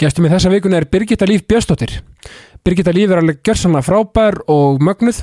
[0.00, 2.00] Gestum í þessa vikuna er Birgitta Líf Björnsdóttir.
[2.66, 5.20] Birgitta Líf er alveg gjörsanlega frábær og mögnuð.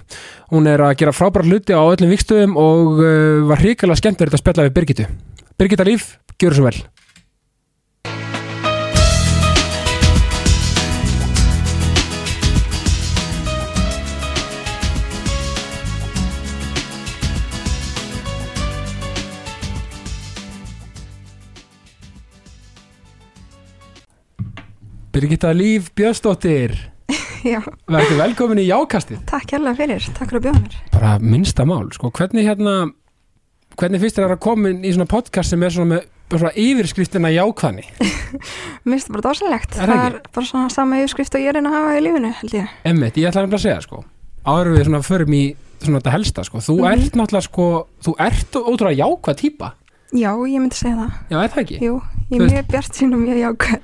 [0.54, 4.39] Hún er að gera frábær hluti á öllum vikstöðum og uh, var hrikalega skemmt að
[4.39, 5.07] spjalla við Birgittu.
[5.59, 6.77] Birgitta Líf, gjör svo vel.
[25.12, 26.75] Birgitta Líf Björnsdóttir,
[27.54, 29.24] Já, verður velkomin í Jákastið.
[29.29, 30.75] takk hérlega fyrir, takk fyrir að bjóða mér.
[30.93, 32.76] bara minnsta mál, sko, hvernig hérna
[33.80, 36.08] hvernig finnst þér að koma inn í svona podcast sem er svona með
[36.40, 37.84] svona yfirskriftina jákvæðni,
[38.86, 39.76] Mér finnst það bara dásalegt.
[39.76, 42.04] Er það Það er bara svona sama yfirskrift og ég er inn að hafa í
[42.05, 42.72] lífinu, held ég.
[42.88, 44.04] emmitt, ég ætla nefnilega að segja, sko
[44.48, 45.41] áður við svona förum í
[45.82, 46.88] svona þetta helsta, sko þú Mhm.
[46.94, 47.66] ert náttúrulega, sko,
[48.05, 49.74] þú ert ótrúlega jákvæð típa,
[50.12, 51.12] Já, ég myndi segja það.
[51.32, 51.78] já, er það ekki?
[51.84, 51.94] Jú,
[52.32, 53.80] ég er mjög bjart sín og mjög jákvæð.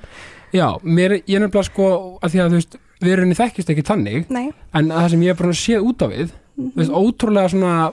[0.52, 3.70] Já, mér, ég er nefnilega, sko að því að, þú veist, við erum í þekkist
[3.74, 4.52] ekki tannig Nei.
[4.74, 6.70] en það sem ég er bara séð út á við Mhm.
[6.74, 7.92] þú veist, ótrúlega svona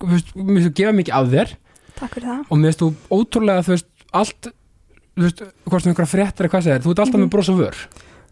[0.00, 1.54] þú veist, mér finnst þú gefa mikið af þér
[1.96, 2.40] Takk fyrir það.
[2.50, 4.48] og mér finnst þú ótrúlega, þú veist, allt
[5.16, 7.24] þú veist, hvort sem einhverja fréttir eða hvað er, þú ert alltaf Mhm.
[7.24, 7.76] með bros og vör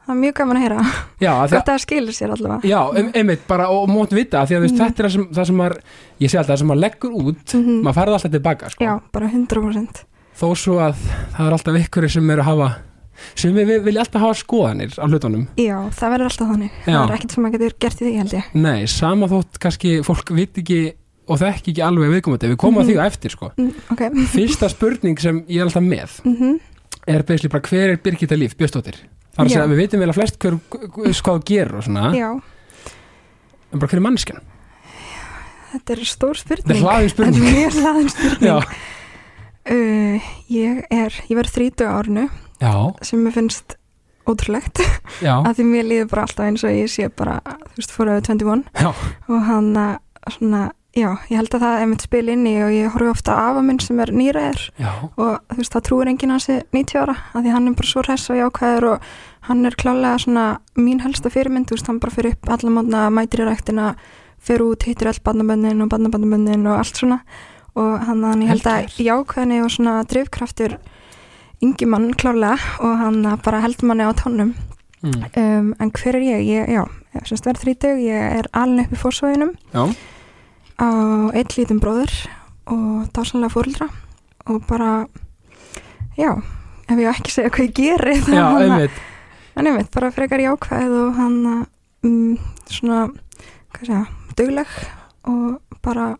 [0.05, 0.81] Það er mjög gaman að heyra.
[1.19, 2.61] Já, að að það skilur sér allavega.
[2.69, 4.85] Já, um, einmitt, bara og mótt vita af því að þú veist, Mhm.
[4.85, 5.77] þetta er það sem, það sem maður
[6.21, 7.83] ég segi alltaf, það sem maður leggur út Mhm.
[7.83, 10.05] maður færði alltaf tilbaka, sko Já, bara 100%.
[10.37, 10.95] þó svo að
[11.33, 12.77] það er alltaf ykkur sem eru að hafa
[13.35, 16.71] sem við vilja alltaf hafa skoðanir á hlutunum Já, það verður alltaf þannig.
[16.87, 16.99] Já.
[16.99, 18.45] Það er ekkert sem maður getur gert í því, held ég.
[18.55, 20.81] Nei, sama þótt kannski fólk vit ekki
[21.29, 22.91] og þekki ekki alveg viðkomandi við komum að Mhm.
[22.91, 24.03] því á eftir, sko Mm, ok.
[24.35, 26.61] Fyrsta spurning sem ég er alltaf með Mhm.
[27.07, 28.97] er basically bara hver er Birgitta Líf Björnsdóttir
[29.35, 29.63] Það er að Já.
[29.65, 32.41] að við vitum vel að flest hver, hvað þú gerir og svona Já,
[33.73, 34.41] en bara hver er mannskjan?
[35.75, 36.67] þetta er stór spurning.
[36.67, 38.65] Þetta er hlaðin spurning Þetta er mjög hlaðin spurning.
[39.65, 40.21] Uh,
[40.53, 42.27] ég er, ég verð 30 á árinu
[42.65, 43.77] já, sem mér finnst
[44.29, 44.81] ótrúlegt.
[45.25, 47.41] Að því mér líður bara alltaf eins og ég sé bara,
[47.75, 48.89] þú veist, fóraðu 21 já.
[49.29, 50.63] og hann að svona,
[50.97, 53.65] já, ég held að það er mitt spil inni og ég horfi ofta á afa
[53.67, 54.67] minn sem er nýræður.
[54.81, 54.91] Já.
[55.05, 58.05] og þú veist, það trúir enginn hans 90 ára að því hann er bara svo
[58.07, 59.09] hress og jákvæður og
[59.51, 60.47] hann er klálega svona
[60.81, 63.93] mín helsta fyrirmynd, þú veist, hann bara fyrir upp alla mótna mætir í ræktina
[64.45, 67.21] fyrir út, hittir öll barnabönnin og barnabönnabönnin og allt svona.
[67.75, 70.77] Og hann, hann ég held að jákvæðni og svona drifkraftur
[71.65, 74.55] yngi mann klálega og hann bara heldur manni á tónum
[75.05, 75.21] Mm.
[75.37, 76.45] um, en hver er ég?
[76.49, 76.81] ég já,
[77.13, 79.51] ég semst verð þrítug, ég er alin upp í fórsvæðinum
[80.81, 80.89] á
[81.37, 82.09] eitt lítinn bróður
[82.73, 83.89] og dásanlega fóreldra
[84.49, 85.05] og bara
[86.17, 86.31] já,
[86.89, 89.03] ef ég ekki segja hvað ég geri hann að- einmitt
[89.61, 91.67] en einmitt, bara frekar jákvæð og hann
[92.03, 92.39] um,
[92.73, 93.05] svona
[93.77, 94.07] hvað segja,
[94.41, 94.73] dugleg
[95.29, 96.15] og bara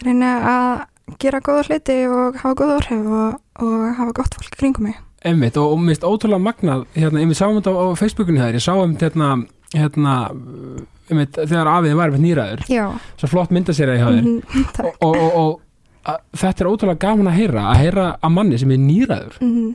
[0.00, 0.86] reyna að
[1.18, 4.96] gera góða hluti og hafa góða orðhef og, og hafa gott fólk kringum mig.
[5.24, 8.64] Einmitt, og, og mist ótrúlega magnað hérna, einmitt sáum þetta á, á Facebookinu þær ég
[8.64, 9.32] sá um hérna,
[9.74, 10.14] hérna
[11.10, 12.86] einmitt, þegar afiðin var einmitt nýraður já,
[13.20, 14.96] svo flott myndaserja í hafðir mhm, takk.
[15.04, 18.60] Og, og, og, og að, þetta er ótrúlega gaman að heyra að heyra að manni
[18.62, 19.68] sem er nýraður mhm,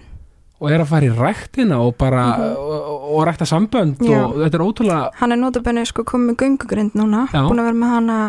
[0.56, 2.58] og er að fara í ræktina og bara Mhm.
[2.58, 4.22] og, og, rækta sambönd Já.
[4.26, 7.44] og þetta er ótrúlega hann er notabenni sko komið með göngugrind núna Já.
[7.46, 8.20] búin að vera með hana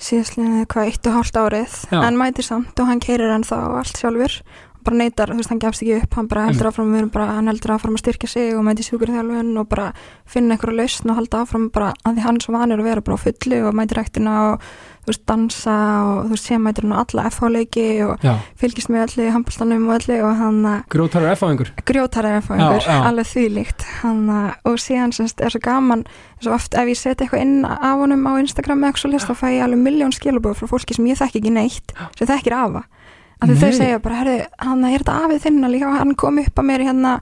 [0.00, 1.98] síðastlega hvað eitt og hálft árið Já.
[2.02, 4.40] en mætir samt og hann keirir hann þá allt sjálfur
[4.84, 7.28] bara neytar, þú veist, hann gefst ekki upp hann bara heldur áfram, við erum bara,
[7.38, 9.86] hann heldur áfram að styrkja sig og mæti sjúkurþjálfun og bara
[10.28, 13.04] finna einhverja lausn og halda áfram bara að því hann sem hann er að vera
[13.06, 14.66] bara á fullu og mæti ræktina og
[15.08, 15.76] veist, dansa
[16.08, 19.86] og þú veist, sé mætir hann á alla FH-leiki og já, fylgist með í handbóltanum
[19.88, 22.98] og öllu og hann að grótarar F-áðingur grjótarar ef Já, einhver, já.
[23.10, 26.04] alveg þvílíkt hann, uh, og síðan semst er svo gaman
[26.40, 29.30] svo oft ef ég setja eitthvað inn af honum á Instagram eða eitthvað svo list
[29.30, 32.56] þá fæ ég alveg miljón skilabóð frá fólki sem ég þekki ekki neitt sem þekkir
[32.58, 32.84] afa.
[33.42, 35.64] Af því þau segja bara, herru, hann er þetta afið þinn?
[35.68, 37.16] Líka, hann kom upp að mér hérna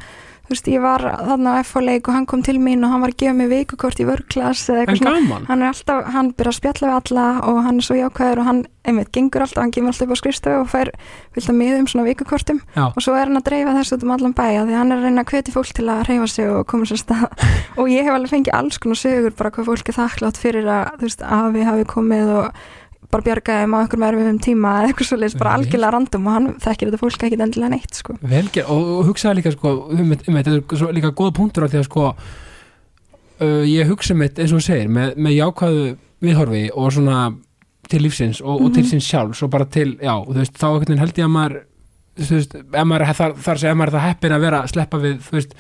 [0.53, 3.23] veist, ég var þarna á FH-leik og hann kom til mín og hann var að
[3.23, 5.23] gefa mig vikukort í vörklass eða en eitthvað svona.
[5.23, 5.49] gaman.
[5.49, 8.49] Hann er alltaf, hann byrjar að spjalla við alla og hann er svo jákvæður og
[8.49, 10.93] hann, einmitt, gengur alltaf hann kemur alltaf upp á skrifstöðu og fær
[11.37, 12.61] vilt að miðum svona vikukortum.
[12.77, 12.85] Já.
[12.91, 15.09] og svo er hann að dreifa þessu út um allan bæja því hann er að
[15.09, 17.49] reyna að hvetja fólk til að reyfa sig og koma sér stað.
[17.81, 20.97] Og ég hef alveg fengið alls konar sögur bara hvað fólk er þakklátt fyrir að
[21.01, 21.27] þú veist,
[21.57, 22.63] við hafi komið og
[23.13, 26.47] bara bjargaði um á einhverjum erfiðum tíma eða eitthvað svo bara algjörlega random og hann
[26.65, 28.17] þekkir þetta fólk ekki endilega neitt sko.
[28.23, 31.73] Velger, og, og hugsaði líka sko, um, um, þetta er svo líka góða punktur af
[31.75, 35.85] því að sko uh, ég hugsa mitt eins og þú segir með, með jákvæðu
[36.23, 37.19] viðhorfi og svona
[37.93, 38.91] til lífsins og, og til Mhm.
[38.95, 41.57] síns sjálfs og bara til, já, þú veist, þá veginn held ég að maður
[42.23, 44.71] þú veist, ef maður þar, þar sem ef maður er það heppin að vera að
[44.73, 45.53] sleppa við, þú veist,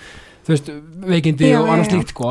[0.46, 0.70] þú veist
[1.12, 2.31] veikindi Já, og annars líkt sko,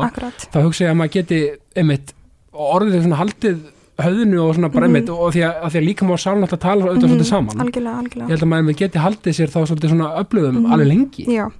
[0.52, 1.40] þá hugsa ég að maður geti
[1.76, 2.12] einmitt,
[2.52, 3.62] orðið svona haldið
[3.98, 4.94] höfðinu og svona bara Mhm.
[4.96, 7.28] einmitt og því að, að því að líka má sálun alltaf tala auðvitað Mhm, svolítið
[7.28, 7.60] saman.
[7.60, 10.72] Algjörlega, ég algjörlega held að maður geti haldið sér þá svolítið svona öflugum Mhm.
[10.72, 11.24] alveg lengi.
[11.26, 11.50] Já,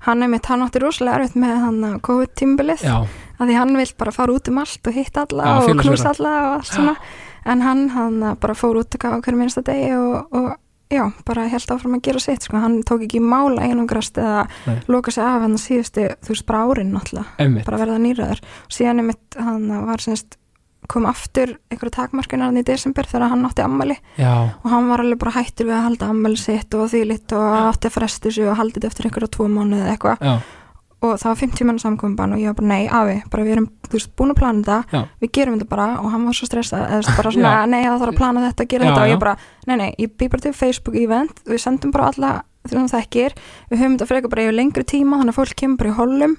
[0.00, 3.06] hann er mitt, hann átti rosalega erfitt með hann COVID-tímbilið já,
[3.40, 6.08] að því hann vill bara fara út um allt og hitta alla Já, og knúsa
[6.18, 6.96] alla og allt svona.
[7.44, 10.56] En hann, hann bara fór út á hverju minnsta degi og, og
[10.90, 12.56] já, bara held áfram að gera sitt sko.
[12.60, 14.80] hann tók ekki mála einungrast eða Nei.
[14.88, 17.64] loka sig af hann síðustu þú veist, bara árin náttúrulega, einmitt.
[17.64, 20.36] Bara verða nýraður og síðan er mitt, hann var semst
[20.90, 25.20] kom aftur einhverju takmarkunar í desember þegar hann átti ammali já, og hann var alveg
[25.22, 28.48] bara hættur við að halda ammali sitt og því lit og átti að fresti sig
[28.50, 30.26] og haldið eftir einhverja tvo mánuði eða eitthvað.
[30.26, 30.34] Já,
[31.02, 33.68] og það var 50 mann samkomban og ég var bara nei, afi, bara við erum
[33.90, 35.02] veist, búin að plana þetta, Já.
[35.22, 35.86] við gerum þetta bara.
[36.00, 37.66] Og hann var svo stressað, eða bara svona Já.
[37.72, 39.02] nei, það þarf að plana þetta, gera Já, þetta.
[39.02, 39.12] Og já.
[39.12, 39.34] ég bara,
[39.66, 41.42] nei, nei, ég bý bara til Facebook event.
[41.48, 42.32] Við sendum bara alla
[42.62, 43.36] því sem þekkir.
[43.72, 46.36] Við höfum þetta frekar bara yfir lengri tíma þannig að fólk kemur bara í hollum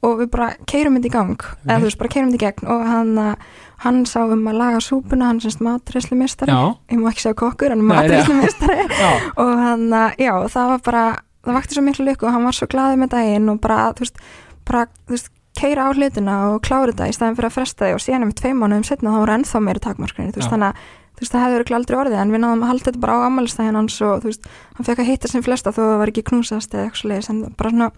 [0.00, 2.70] og við bara keirum þetta í gang, eða þú veist, bara keirum þetta í gegn.
[2.72, 7.10] Og hann, uh, hann sá um að laga súpuna, hann semst matreslumistari já, ég má
[7.10, 9.10] ekki segja kokkur, hann matreslumistari já,
[9.40, 11.04] og hann, uh, já, það var bara
[11.44, 14.04] það vakti svo miklu lukku og hann var svo glaðið með daginn og bara, þú
[14.04, 14.24] veist,
[14.68, 15.30] bara, þú veist
[15.60, 17.96] keira á hlutina og klára þetta í staðin fyrir að fresta því.
[17.96, 20.88] Og síðan um tvei mánuðum setna þá voru ennþá meiri takmarkunni, þú veist, þannig að
[21.20, 23.26] þú veist, það hefði verið aldrei orðið, en við náðum að halda þetta bara á
[23.28, 24.46] ammælistæðin hans og þú veist,
[24.78, 27.40] hann fekk að hitta sem flesta þó það var ekki knúsast eða eitthvað leiðis, en
[27.60, 27.90] bara svona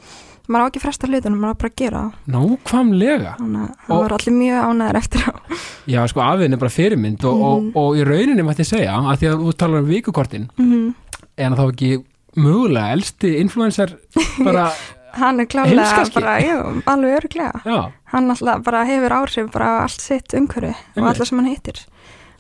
[0.50, 2.00] maður á ekki að fresta hlutunum, maður á bara að gera
[2.34, 3.34] nákvæmlega.
[3.38, 5.32] Þannig að það var allir mjög ánæður eftir á.
[5.92, 7.70] Já, sko, afiðin er bara fyrirmynd og, og, Mhm.
[7.78, 10.94] og í rauninni mætti ég segja að því að þú talar um vikukortin mm
[11.38, 12.04] en þá ekki
[12.36, 13.94] mögulega elsti influencer
[14.44, 14.66] bara,
[15.16, 20.00] hann er klálega bara, jú, alveg öruglega já, hann alltaf bara hefur áhrif bara allt
[20.00, 21.80] sitt umhverfi og alla sem hann hittir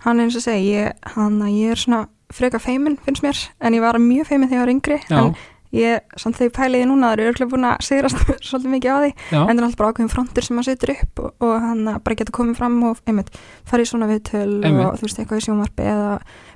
[0.04, 3.82] hann eins og segi, ég, hann, ég er svona freka feimin finnst mér, en ég
[3.84, 5.34] var mjög feimin þegar ég var yngri, já, en
[5.72, 8.98] ég samt þegar ég pæliði núna, það eru örglega búin að sigrast svolítið mikið á
[9.02, 11.54] því, já, en það er alltaf bara ákveðin frontur sem hann setur upp og, og
[11.66, 13.30] hann bara getur komið fram og einmitt
[13.68, 14.84] farið í svona viðtöl Einmitt.
[14.86, 16.10] og þú veist eitthvað í sjónvarpi eða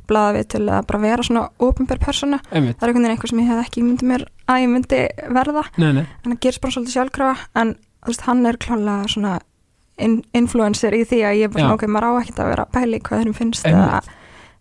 [0.07, 2.77] blaða viðtöl eða bara vera svona ofinber persóna, einmitt.
[2.77, 5.01] Það er einhvern veginn eitthvað sem ég hef ekki myndið mér að ég myndi
[5.35, 5.65] verða.
[5.81, 7.73] Nei, nei, en það gerist bara svolítið sjálfkrafa en
[8.05, 9.33] þú veist, hann er klálega svona
[9.99, 13.23] influencer í því að ég er bara ok, maður á ekkert að vera pæli hvað
[13.25, 14.01] þeim finnst eða,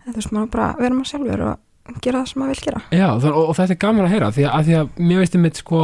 [0.06, 2.82] þú veist, maður bara vera maður sjálfur og gera það sem maður vil gera.
[2.96, 5.36] Já, og, og þetta er gaman að heyra því að, að, því að mér veist
[5.38, 5.82] einmitt sko,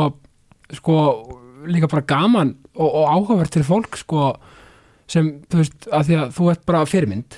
[0.79, 0.95] sko
[1.67, 4.31] líka bara gaman og, og áhugavert til fólk sko
[5.11, 7.35] sem, þú veist, að því að þú ert bara fyrirmynd,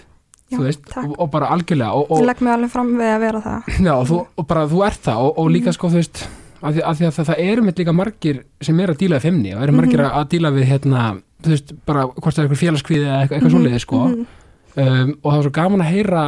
[0.53, 3.41] Já, þú veist, og, og bara algjörlega og, legg mig alveg fram við að vera
[3.41, 3.69] það.
[3.89, 5.77] Já, þú, og bara þú ert það og, og líka Mhm.
[5.79, 6.23] sko, þú veist
[6.63, 9.49] að því að, það, það eru mitt líka margir sem er að díla við femni
[9.57, 10.05] og eru margir Mhm.
[10.07, 11.01] að, að díla við hérna,
[11.43, 13.99] þú veist, bara hvort það er eitthvað félagskviði eða eitthvað, eitthvað Mhm, svoleiði sko.
[14.07, 14.25] Mhm.
[14.77, 16.23] um, og það er svo gaman að heyra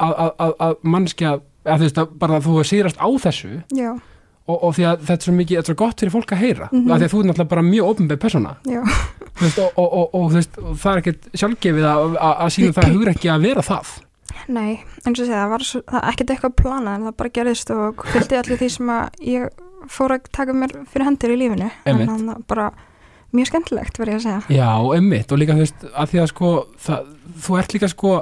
[0.00, 1.32] að, að, að, að mannskja
[1.66, 3.90] að þú veist, bara að þú sýrast á þessu já,
[4.50, 6.40] og, og því að þetta er svo mikið, þetta er svo gott fyrir fólk að
[6.44, 6.90] heyra Mhm.
[6.90, 8.52] af því að þú er náttúrulega bara mjög ofnbæð persóna.
[8.64, 8.80] Já,
[9.36, 12.34] þú veist, og, og, og, og, þú veist, og það er ekkert sjálfgefið að, að,
[12.40, 13.86] að sína það hugur ekki að vera það.
[14.48, 17.30] Nei eins og segja, það var svo, það er ekkert eitthvað planað en það bara
[17.36, 19.48] gerðist og fylgdi allir því sem að ég
[19.90, 21.70] fór að taka mér fyrir hendur í lífinu.
[21.84, 22.70] En þannig að bara
[23.36, 26.30] mjög skemmtilegt verð ég að segja já, emmitt, og líka þú veist að því að
[26.32, 26.52] sko,
[26.86, 27.10] það,
[27.46, 28.14] þú ert líka sko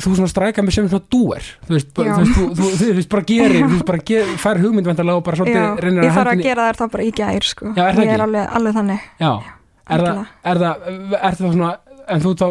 [0.00, 2.14] þú svona strækar með sem svona dúer þú veist, bara, Já.
[2.14, 5.18] þú, veist þú, þú, þú veist bara gerir þú veist bara ger, fær hugmynd vantarlega
[5.18, 7.48] og bara já, svolítið reynir ég þarf að hendinni- gera þær þá bara í gær
[7.48, 7.72] sko.
[7.74, 8.14] Já, er það ég ekki?
[8.14, 9.32] er alveg, alveg þannig já,
[9.90, 10.20] er það,
[10.52, 10.84] er það,
[11.20, 11.70] er það svona
[12.10, 12.44] en þú þá,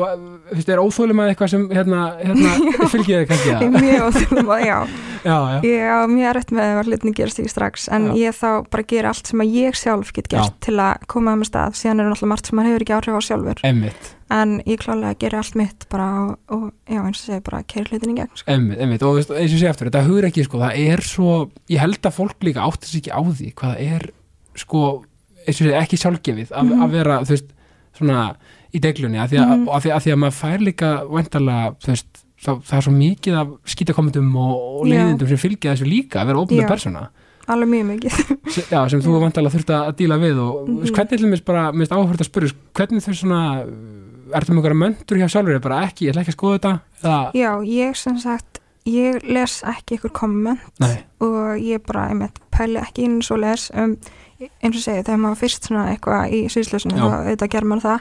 [0.50, 2.52] þú veist, er óþólum að eitthvað sem hérna, hérna
[2.94, 4.78] fylgir þér kannski er það mjög óþjóðum að, já,
[5.26, 8.14] já, já, ég á mjög erfitt með að hlutin gerast því strax, en Já.
[8.24, 11.42] ég þá bara gera allt sem að ég sjálf get gert til að koma að
[11.44, 14.52] með stað, síðan er náttúrulega margt sem maður hefur ekki áhrif á sjálfur, emmitt en
[14.70, 18.12] ég klálega gera allt mitt bara og, og já, eins og segi bara keira hlutin
[18.14, 18.46] í gegn, sko.
[18.54, 21.32] Einmitt, einmitt, og veist, eins og sé aftur, þetta hugur ekki, sko, það er svo,
[21.74, 24.06] ég held að fólk líka áttir sig ekki á því, hvað er,
[24.62, 24.84] sko,
[25.48, 26.84] eins og sé, ekki sjálfgefið að, Mhm.
[26.86, 27.50] að vera, þú veist,
[27.98, 28.20] svona
[28.74, 29.70] í deglunni, að því mm.
[29.70, 33.40] því, að því að maður fær líka vantarlega, þú veist, það, það er svo mikið
[33.40, 37.10] af skítakommentum og, og leiðindum sem fylgja þessu líka, að vera óbúinlega persóna,
[37.50, 38.18] Alveg mjög mikið.
[38.74, 40.76] já, sem þú vantarlega þurft að díla við og mm.
[40.76, 40.94] -hmm.
[40.94, 43.42] hvernig ætlum við bara, minnst áhverð að spyrja, hvernig þau svona,
[44.38, 47.32] ertu með einhverja möndur hjá sjálfur, bara ekki, ég ætla ekki að skoða þetta, eða,
[47.34, 52.78] Já, ég sem sagt, ég les ekki ykkur komment nei, og ég bara, einmitt, pæli
[52.78, 53.98] ekki inn svo les um,
[54.62, 57.02] eins og segi, þegar maður fyrst svona eitthvað í sviðslösinu, Já.
[57.02, 58.00] þá auðvitað ger maður það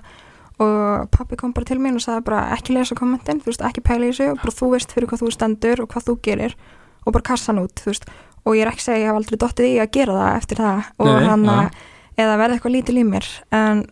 [0.58, 3.84] og pappi kom bara til mín og sagði bara ekki lesa kommentin, þú veist, ekki
[3.86, 6.56] pæli í þessu og bara þú veist fyrir hvað þú stendur og hvað þú gerir
[7.06, 8.08] og bara kassa hann út, þú veist.
[8.44, 10.60] Og ég er ekki að segja, ég hef aldrei dottið í að gera það eftir
[10.62, 11.70] það og Nei, hann já.
[12.24, 13.30] eða verði eitthvað lítil í mér.
[13.54, 13.82] En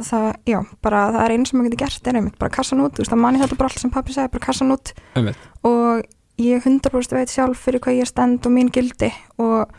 [0.00, 2.84] það, já, bara það er eins sem maður getur gert, er einmitt, bara kassa hann
[2.84, 4.92] út, þú veist, það manni þetta bara allt sem pappi sagði, bara kassa hann út.
[5.20, 6.04] Einmitt, og
[6.40, 9.10] ég 100% veit sjálf fyrir hvað ég stend og mín gildi
[9.40, 9.72] og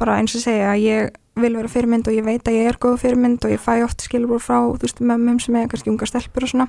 [0.00, 2.80] bara eins og segja að ég vil vera fyrirmynd og ég veit að ég er
[2.80, 6.08] góð fyrirmynd og ég fæ oft skilur frá þú veist mömmum sem er kannski unga
[6.08, 6.68] stelpur og svona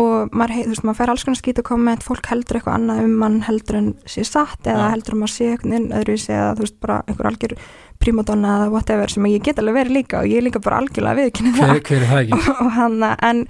[0.00, 3.12] og maður, þú veist, maður fær alls konar skýta komment fólk heldur eitthvað annað um
[3.20, 4.92] mann heldur en sé satt eða Já.
[4.96, 7.54] heldur um að sé einhvern veginn öðru eða þú veist bara einhver algjör
[8.02, 11.20] primadonna eða whatever sem ég get alveg verið líka og ég er líka bara algjörlega
[11.20, 12.40] viðkynna það hver, hver er það ekki?
[12.64, 13.44] og hann en,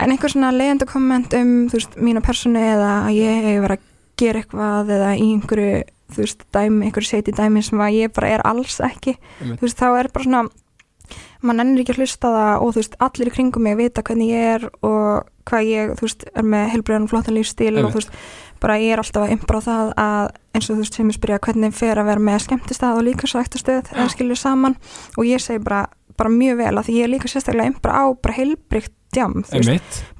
[0.00, 3.78] en einhver svona leiðandi komment um þú veist, mína personu eða að ég hef verið
[3.78, 3.88] að
[4.20, 5.72] gera eitthvað eða í einhverju
[6.14, 9.60] þú veist, dæmi, einhverju seiti dæmi sem að ég bara er alls ekki Einmitt.
[9.60, 10.42] þú veist, þá er bara svona
[11.40, 14.02] maður nennir ekki að hlusta á það og þú veist, allir í kringum mig vita
[14.06, 17.94] hvernig ég er og hvað ég, þú veist, er með helbriðan flottan lífstíl og Einmitt.
[17.94, 18.12] þú veist,
[18.60, 21.38] bara ég er alltaf að imbra það að eins og þú veist, sem ég spyrja
[21.46, 24.76] hvernig fer að vera með skemmtistað og líka svo ekta stöð eða skilur saman
[25.16, 25.86] og ég segi bara,
[26.20, 29.40] bara mjög vel að því ég er líka sérstaklega imbra á bara heilbrygt djam,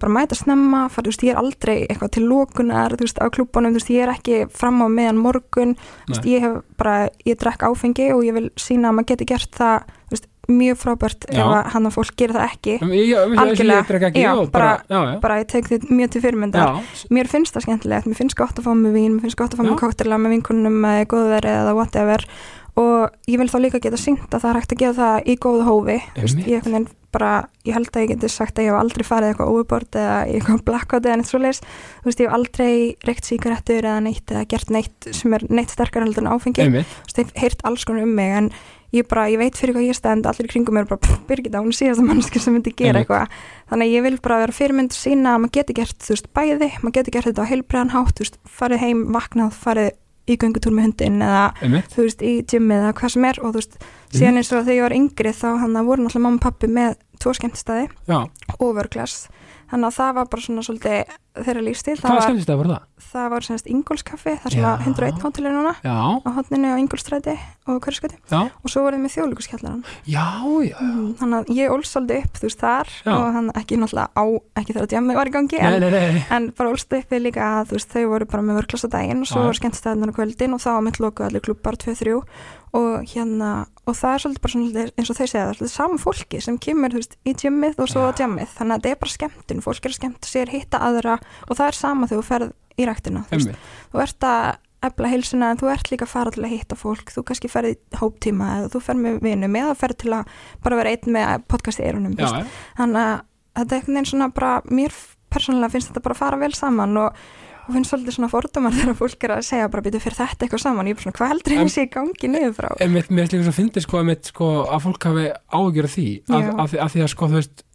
[0.03, 4.03] bara mæta snemma, fara, þú veist, ég er aldrei eitthvað til lókunar, á klúbunum, ég
[4.03, 5.77] er ekki fram á meðan morgun,
[6.09, 9.29] þú veist, ég hef bara, ég drekk áfengi og ég vil sína að maður geti
[9.31, 11.39] gert það, þú veist, mjög frábært Já.
[11.39, 13.85] ef að hann að fólk gerir það ekki, Um, Algjörlega.
[14.41, 14.51] og
[15.23, 16.81] bara, ég tek þitt mjög til fyrirmyndar,
[17.15, 19.61] mér finnst það skemmtilegt, mér finnst gott að fá með vín, mér finnst gott að
[19.61, 22.27] fá með koktela með vinkunum með góðveri eða whatever
[22.79, 25.37] og ég vil þá líka geta sínt að það er hægt að gera það í
[25.41, 25.99] góðu hófi.
[26.47, 26.67] Ég,
[27.15, 27.31] bara,
[27.67, 30.65] ég held að ég geti sagt að ég hef aldrei farið eitthvað overboard eða eitthvað
[30.69, 32.75] blackout eða neitt veist, ég hef aldrei
[33.07, 36.79] reykt síkarettur eða neitt eða gert neitt sem er neitt sterkar heldur en áfengi, ég
[36.79, 38.53] hef heyrt alls konar um mig en
[38.95, 41.71] ég bara, ég veit fyrir hvað ég stend allir kringum mér bara, pff, Birgitta, hún
[41.71, 43.07] er síðasta mannski sem myndi gera Einmitt.
[43.07, 43.37] eitthvað.
[43.71, 46.71] Þannig að ég vil bara vera fyrirmynd sína að maður geti gert, þú veist, bæði
[46.83, 49.93] maður geti gert þetta á heilbreiðan hátt, þú veist, farið heim vaknað, farið
[50.31, 53.55] í göngutúr með hundin eða Einmitt, þú veist, í gymmið eða hvað sem er og
[53.55, 53.79] þú veist,
[54.15, 56.71] síðan eins og þegar ég var yngri þá hann að voru náttúrulega mamma og pappi
[56.71, 57.89] með tvo skemmtistæði
[58.61, 59.17] og vörglas
[59.71, 62.73] þannig að það var bara svona svolítið þeirra lífstíl, það hvað var, skemmtist það voru
[62.75, 62.87] það?
[63.05, 64.69] Það var semst Ingólskaffi, það sem Já.
[64.69, 67.37] var 101 hótelið núna Já, á hotninu á Ingólstræti
[67.71, 70.27] og hverskvæti já, og svo voruð með þjóðlíkuskjallaran já,
[70.65, 73.13] já mm, þannig að ég svolítið upp, þú veist, þar Já.
[73.15, 74.25] og hann ekki náttúrulega á,
[74.61, 77.25] ekki þegar djamið var í gangi Nei, en, nei, nei, en bara ólst upp við
[77.27, 79.47] líka að þú veist, þau voru bara með vörglas á daginn og svo Já.
[79.49, 82.17] voru skemmtistæðunar á kvöldin og þá var mitt lokuð allir klubbar 2-3
[82.71, 83.51] og hérna,
[83.83, 86.43] og það er svolítið bara svona eins og þau segja, það er svolítið saman fólki
[86.45, 88.17] sem kemur, þú veist, í gymmið og svo á Já.
[88.23, 91.17] djamið þannig að þetta er bara skemmtun, fólk er að skemmta sér, hitta aðra
[91.49, 93.55] og það er sama þegar þú ferð í ræktina, þú
[93.93, 97.11] þú ert að efla heilsuna en þú ert líka að fara til að hitta fólk.
[97.13, 100.31] Þú kannski ferð í hóptíma eða þú ferð með vinum eða ferð til að
[100.65, 102.39] bara vera einn með podcast í eirunum Já, veist.
[102.41, 103.21] já, þannig að
[103.61, 104.97] þetta er einhvern veginn svona bara mér
[105.31, 107.21] persónulega finnst þetta bara að fara vel saman og,
[107.67, 110.65] og finnst svolítið svona fordómar þegar fólk er að segja bara býtu fyrir þetta eitthvað
[110.65, 110.89] saman?
[110.89, 112.71] Ég er bara svona hvað heldur En- ég sé í gangi niður frá?
[112.81, 115.27] Einmitt, mér er líka svo fyndið sko, einmitt, sko, að fólk hafi
[115.61, 117.67] ágjör því að, að, að því að sko, þú veist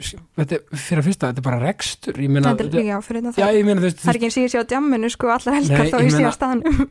[0.00, 3.22] þetta, er- fyrir að fyrsta, þetta er bara rekstur ég meina, þetta er já fyrir
[3.26, 5.32] þetta já, það ég meina, veist, það er ekki eins ég sé á djamminu sko
[5.34, 6.88] allar helgar þá ég sé á staðanum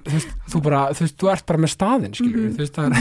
[0.53, 2.53] þú bara, þú veist, þú ert bara með staðinn, skilur Mhm.
[2.55, 2.93] þú veist, það er,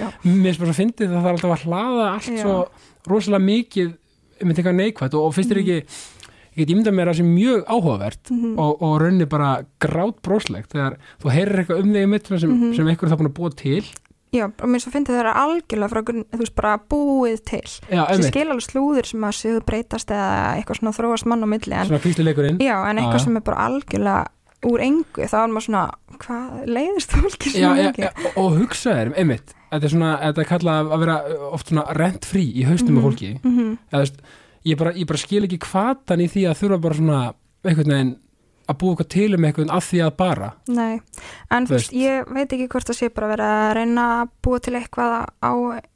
[0.00, 2.42] já, mér er bara svo fyndið að það er alltaf að hlaða allt Já.
[2.42, 2.56] svo
[3.06, 3.94] rosalega mikið
[4.44, 5.78] með eitthvað neikvætt og, og finnst þér ekki
[6.56, 8.58] ég get ímyndað mér að það sé mjög áhugavert Mhm.
[8.58, 12.50] og, og raunni bara grát bróslegt þegar þú heyrir eitthvað um þig í mitt sem,
[12.50, 12.74] Mhm.
[12.76, 13.84] sem einhver er það búin að búa til
[14.36, 17.62] já, og mér svo fyndi það er algjörlega frá, þú veist, bara búið til
[18.16, 21.74] sem skil alveg slúður sem að séu breytast eða eitthvað svona þróast mann á milli
[21.76, 21.86] en,
[22.60, 23.24] já, en eitthvað já.
[23.26, 24.24] sem er bara algjörlega
[24.66, 25.84] úr engu, þá er maður svona
[26.16, 30.48] hvað leiðist fólki já, svona já, og, hugsa þér, einmitt þetta er svona, þetta er
[30.50, 31.16] kallað að vera
[31.52, 32.98] oft svona rent frí í haustum Mhm.
[32.98, 33.78] á fólki Mhm.
[33.92, 34.20] eða, þú veist,
[34.66, 37.20] ég, bara, ég bara skil ekki hvatan í því að þurfa bara svona
[37.66, 38.16] einhvern veginn
[38.66, 40.48] að búa eitthvað til um einhvern að því að bara.
[40.74, 41.00] Nei,
[41.54, 44.74] en veist, ég veit ekki hvort það sé bara verið að reyna að búa til
[44.78, 45.52] eitthvað á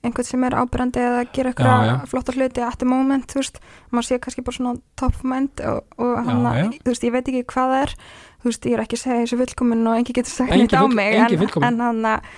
[0.06, 1.94] einhvern sem er ábyrrandi eða gera Já, eitthvað já.
[2.12, 3.58] flottar hluti at the moment, þú veist,
[3.90, 6.68] maður sé kannski bara svona top mind og, og Já, hann já.
[6.84, 7.96] þú veist, ég veit ekki hvað það er.
[8.40, 10.84] Þú veist, ég er ekki að segja þessu fullkomin og engi getur sagt neitt á
[10.88, 12.30] mig en, en að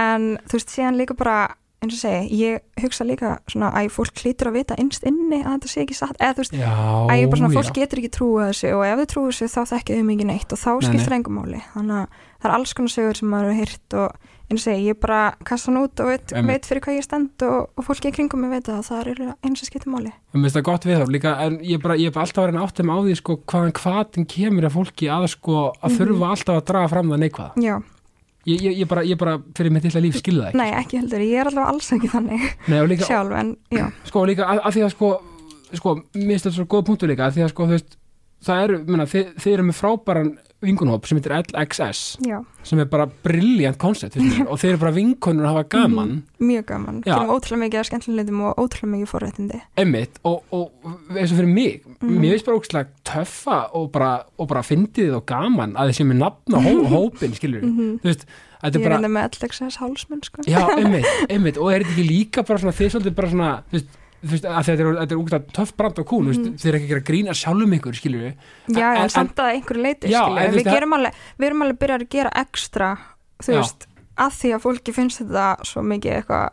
[0.00, 1.38] en þú veist, síðan líka bara
[1.80, 5.54] eins og segi, ég hugsa líka svona að fólk hlýtur að vita innst inni að
[5.54, 7.76] þetta sé ekki satt, eða þú veist, já, að ég bara svona, fólk já.
[7.78, 10.60] getur ekki trúið þessu og ef þau trúið þessu þá þekkið þau mikið neitt og
[10.60, 11.16] þá skiptir nei.
[11.16, 11.60] engum máli.
[11.72, 12.06] Þannig að
[12.40, 14.08] það er alls konar sögur sem maður hefur hýrt og
[14.50, 17.44] eins og segi, ég bara kasta hann út og veit, veit fyrir hvað ég stend
[17.46, 20.10] og, og fólki í kringum mig veit að það er eins og skiptir máli.
[20.34, 21.06] Mér finnst það gott við þá.
[21.14, 23.76] Líka en ég bara, ég bara alltaf að reyna áttum á því sko hvaðan
[28.50, 31.24] ég, ég, ég, bara, ég bara fyrir mitt illa líf skilða ekki nei ekki heldur,
[31.24, 34.76] ég er allavega alls ekki þannig Nei, líka, sjálf en já, sko líka að, að
[34.76, 35.10] því að sko
[35.78, 37.98] sko, mér finnst þetta svo góð punktur líka að því að sko þú veist
[38.46, 40.30] það eru, menna, þið, þið eru með frábæran
[40.62, 45.46] vingunhóp sem heitir LXS já, sem er bara brilliant koncept og þeir eru bara vinkonur
[45.48, 46.10] að hafa gaman.
[46.40, 46.98] Mjög gaman.
[47.06, 49.60] Gerum ótrúlega mikið að skemmtilegum og ótrúlega mikið forréttindi.
[49.80, 52.18] Emmitt og, og eins og fyrir mig Mhm.
[52.20, 56.56] mér finnst bara ógstlega töffa og bara, bara fyndið og gaman að sé með nafn
[56.56, 58.00] á hó, hópin skilur Mhm.
[58.00, 58.24] þú veist,
[58.62, 60.42] Ég er bara enda með LXS hálsmenn sko.
[60.44, 63.78] Já, emmitt, emmitt og er þetta ekki líka bara svona þið svolítið bara svona þú
[63.78, 63.86] veist,
[64.24, 66.44] þú veist, að þetta er, þetta er úkvæmt töff brand og cool, mm Mhm.
[66.44, 66.58] -hmm.
[66.60, 68.34] þeir eru ekki að gera grína sjálfum ykkur, við
[68.68, 71.78] já, En- en samt að einhverju leiti Já, skilju, við, veist, alveg, við erum alveg
[71.78, 72.98] byrjað að gera ekstra
[73.42, 73.56] þú Já.
[73.60, 73.86] veist,
[74.18, 76.48] að því að fólki finnst þetta svo mikið eitthvað,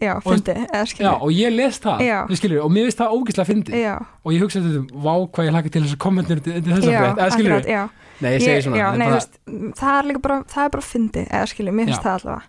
[0.00, 2.26] já, fyndi eða já, skilju, og ég les það Já.
[2.36, 5.50] skilur, og mér finnst það ógislega fyndið já, og ég hugsa þetta, vá hvað ég
[5.52, 7.30] hlaka til þess að kommentir undir þessar já, frétt, eða
[7.68, 7.88] já
[8.20, 9.38] nei, ég segi svona, já, nei, bara- veist,
[9.76, 12.08] það er líka bara það er bara fyndi, eða skilju, mér finnst Já.
[12.08, 12.42] það allavega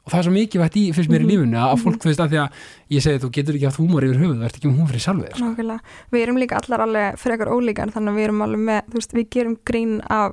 [0.00, 0.16] og Mhm, mhm.
[0.16, 1.30] það er svo mikið vægt í, fyrst mér í Mhm.
[1.30, 1.82] lífunu að Mhm.
[1.84, 2.50] fólk, þú veist, að því að
[2.90, 5.24] ég segi þú getur ekki haft húmor yfir höfuð, þú ert ekki með húmor sjálfu
[5.28, 5.80] þér, sko.
[6.12, 9.12] Við erum líka allar alveg frekar ólíkar þannig að við erum alveg með, þú veist,
[9.12, 10.32] við gerum grín af,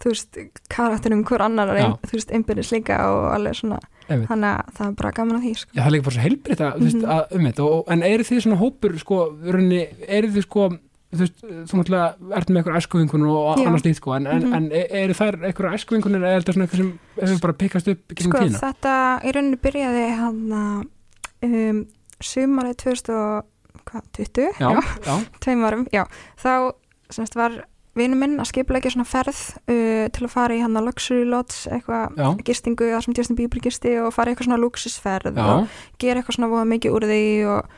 [0.00, 0.36] þú veist,
[0.68, 3.78] karakterum hver annar, ein, þú veist, einbyrðis líka og alveg svona,
[4.10, 4.28] Einmitt.
[4.28, 5.70] þannig að það er bara gaman að því, sko.
[5.74, 7.08] Já, það er líka bara svo heilbritt að, veist, Mhm.
[7.08, 10.78] að um þetta, en eru þið svona hópur, sko, rauninni, eru þið sko,
[11.14, 13.66] þú veist, þú náttúrulega ert með eitthvað æskuvinkunum og Já.
[13.68, 14.54] annars lít, sko, en, en, Mhm.
[14.54, 17.88] en e- eru þær eitthvað æskuvinkunir eða er þetta svona eitthvað sem hefur bara pikkast
[17.94, 18.62] upp Sko, tína?
[18.62, 18.94] þetta
[19.24, 20.40] í rauninni byrjaði hann
[21.42, 21.84] um,
[22.20, 24.70] sumarið 2020, Já,
[25.06, 26.04] já, tveim árum, já,
[26.40, 26.72] þá
[27.12, 29.40] semst var vinur minn að skipleggja svona ferð
[29.70, 33.60] uh, til að fara í hann að Luxury Lodge, eitthvað gistingu, það sem Justin Bieber
[33.62, 35.68] gisti og fara í eitthvað svona luxusferð og
[36.02, 37.20] gera eitthvað svona voða mikið úr því
[37.52, 37.68] og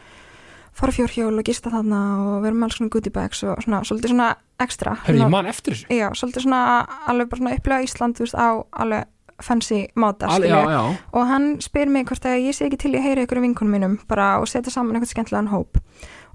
[0.76, 4.12] fara fjórhjól og gista þarna og vera með alls svona goodie bags og svona, svolítið
[4.12, 4.30] svona
[4.61, 5.87] ekstra hörðu, ég Svona- man eftir þessu.
[5.88, 6.62] já, svolítið svona
[7.09, 8.49] alveg bara svona upplega Ísland, þú veist, á
[8.85, 9.04] alveg
[9.42, 12.92] fancy máta, Al, já, já, og hann spyr mig hvort að ég sé ekki til
[12.95, 15.76] í að heyra ykkur vinkunum mínum bara og setja saman eitthvað skemmtilegan hóp.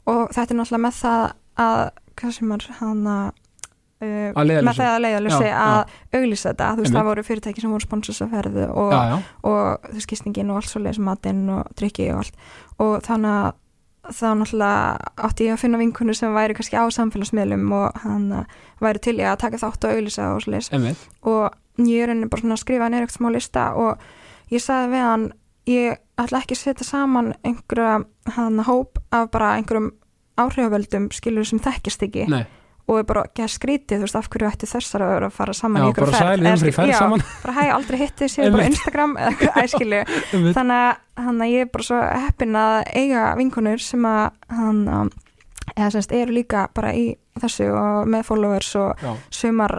[0.06, 3.32] Og þetta er náttúrulega með það að hvað sem er hann að
[4.02, 7.70] Uh, með það að leiðalösi Já, að auglýsa þetta, þú veist það voru fyrirtæki sem
[7.76, 8.94] voru sponsors að ferðu og,
[9.46, 12.40] og þú veist kistningin og allt svo leiðis matinn og drikki og allt.
[12.82, 13.52] Og þannig að
[14.10, 18.56] þá náttúrulega átti ég að finna vinkunu sem væri kannski á samfélagsmiðlum og hann uh,
[18.82, 21.52] væri til í að taka þátt og auglýsa og einmitt, og
[21.86, 25.06] ég er henni bara svona að skrifa neyra eitthvað smá lista og ég sagði við
[25.06, 25.28] hann
[25.70, 28.00] ég ætla ekki að setja saman einhverja
[28.38, 29.92] hann hóp af bara einhverjum
[30.42, 32.26] áhrifavöldum skilur sem þekkist ekki.
[32.32, 32.46] Nei,
[32.92, 35.56] og er bara að skrítið, þú veist, af hverju ætti þessar að vera að fara
[35.56, 38.52] saman já, í ykkur bara ferð fyrir ferð já, saman, bara hæ, aldrei hitti sér
[38.52, 38.68] bara.
[38.72, 40.02] Instagram eða æskilu
[40.58, 44.24] þannig þannig að ég er bara svo heppin að eiga vinkunur sem að
[44.58, 45.12] hann um,
[45.76, 47.08] eða semst eru líka bara í
[47.40, 49.78] þessu og með followers og já, sumar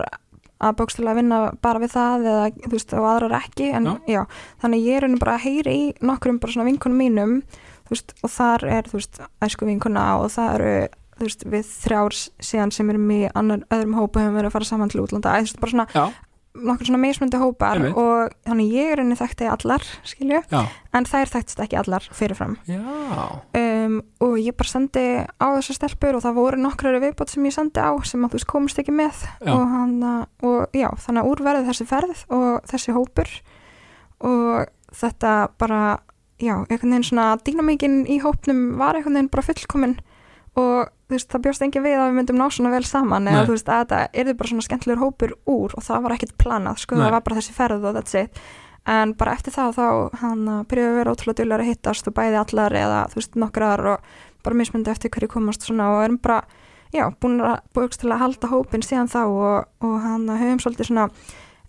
[0.62, 4.22] að bókstala að vinna bara við það eða þú veist og aðrar ekki en já,
[4.62, 7.38] þannig ég er henni bara að heyri í nokkrum bara svona vinkunum mínum
[7.88, 10.74] þú veist og þar er þú veist æsku vinkuna og það eru
[11.22, 14.68] þú veist við þrjár síðan sem erum í annar öðrum hópu hefum verið að fara
[14.68, 15.38] saman til útlanda.
[15.38, 16.04] Þú veist bara svona já,
[16.52, 17.96] nokkur svona mismundi hópar Einmitt.
[17.96, 20.60] og þannig ég er henni þekkti allar skilju já,
[20.92, 22.58] en þær þekktist ekki allar fyrirfram.
[23.56, 27.56] Um, og ég bara sendi á þessar stelpur og það voru nokkrari viðbót sem ég
[27.56, 29.24] sendi á sem að þú veist komist ekki með.
[29.40, 29.54] Já.
[29.54, 29.98] og, hann,
[30.44, 33.34] og já, þannig að úrverði þessi ferð og þessi hópur.
[34.22, 35.82] Og þetta bara
[36.42, 40.00] já, einhvern veginn svona dýnamíkin í hópnum var einhvern veginn bara fullkomin
[40.58, 43.42] og þú veist, það bjóst engin við að við myndum ná svona vel saman eða
[43.42, 43.46] Nei.
[43.48, 46.82] þú veist, að þetta er bara svona skemmtilegur hópur úr og það var ekkit planað,
[46.84, 47.04] sko, Nei.
[47.06, 48.42] það var bara þessi ferð og that's it
[48.88, 49.86] en bara eftir það þá
[50.22, 53.38] hann uh, byrjuði að vera ótrúlega duglegar að hittast og bæði allar eða þú veist
[53.38, 54.08] nokkrar og
[54.42, 56.40] bara mismundi eftir hverju komast svona og erum bara
[56.90, 60.62] já, búin að búist til að halda hópin síðan þá og, og hann uh, höfum
[60.64, 61.06] svolítið svona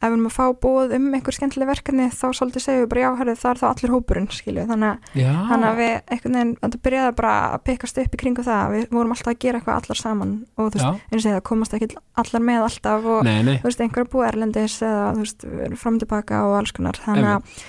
[0.04, 3.04] ef við erum að fá búið um einhver skemmtileg verkefni þá svolítið segjum við bara
[3.04, 5.12] já, herrið, það er þá allir hópurinn skilju, þannig að
[5.50, 8.98] Þannig að við einhvern veginn, þetta byrjaði bara að pikkast upp í kringu það, við
[8.98, 11.90] vorum alltaf að gera eitthvað allar saman og þú veist, eins og það komast ekki
[12.24, 15.64] allar með alltaf og nei, nei, þú veist, einhverja búið erlendis eða þú veist, við
[15.70, 17.64] erum fram og tilbaka og alls konar, þannig að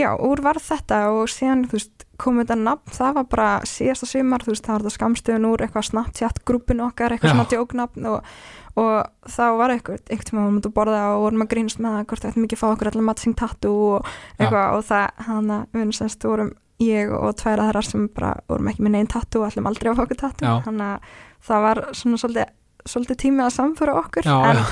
[0.00, 4.08] já, úr var þetta og síðan, þú veist, kom þetta nafn, það var bara síðasta
[4.10, 7.34] sumar, þú veist, það var þetta skamstöðun úr eitthvað Snapchat grúpin okkar, eitthvað Já.
[7.36, 8.32] svona djóknafn og,
[8.80, 12.08] og þá var eitthvað, einhvern tíma við að borða og vorum að grínast með það,
[12.12, 15.94] hvort ekki að fá okkur allar matching tattoo og eitthvað og það, hann að við
[16.00, 19.90] semst, vorum ég og tvær aðrar sem bara vorum ekki með neinn tattoo, ætlum aldrei
[19.90, 20.64] að fá okkur tattoo, Já.
[20.64, 21.10] hann að
[21.44, 22.56] það var svona svolítið,
[22.88, 24.64] svolítið tími að samfara okkur já, en, já,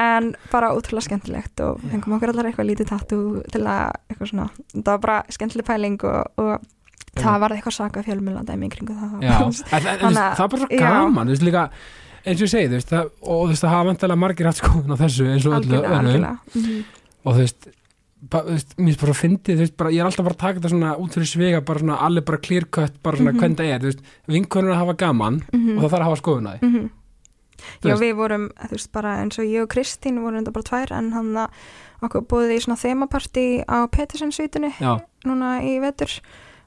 [0.00, 4.48] en bara útrúlega skemmtilegt og fengum okkur allar eitthvað lítið tattoo til að eitthvað svona,
[4.72, 6.68] það var bara skemmtileg pæling og, og
[7.16, 11.28] það var eitthvað saka fjölmjöla dæmi í kringu það að- það er bara svo gaman,
[11.42, 11.70] líka
[12.26, 14.94] eins og ég segi, veist, það, og þú veist, það hafa vantilega margir haft skoðun
[14.94, 16.38] á þessu eins og öllu.
[16.54, 16.84] Mm
[17.20, 17.66] og þú veist,
[18.80, 20.92] mér bara að fyndi, þú veist, bara, ég er alltaf bara að taka þetta svona
[21.00, 23.40] út fyrir svega, bara svona, allir bara clear cut, bara svona, Mhm.
[23.40, 25.76] hvernig það er, þú veist, vinkonur að hafa gaman -hmm.
[25.76, 26.58] og það þarf að hafa skoðun því.
[26.62, 26.90] Mhm.
[27.82, 30.62] Þú Já, við vorum, þú veist, bara eins og ég og Kristín vorum þetta bara
[30.64, 31.48] tvær en hann að
[32.02, 36.08] okkur búið í svona þemapartí á Petersen-svítunni Já, núna í vetur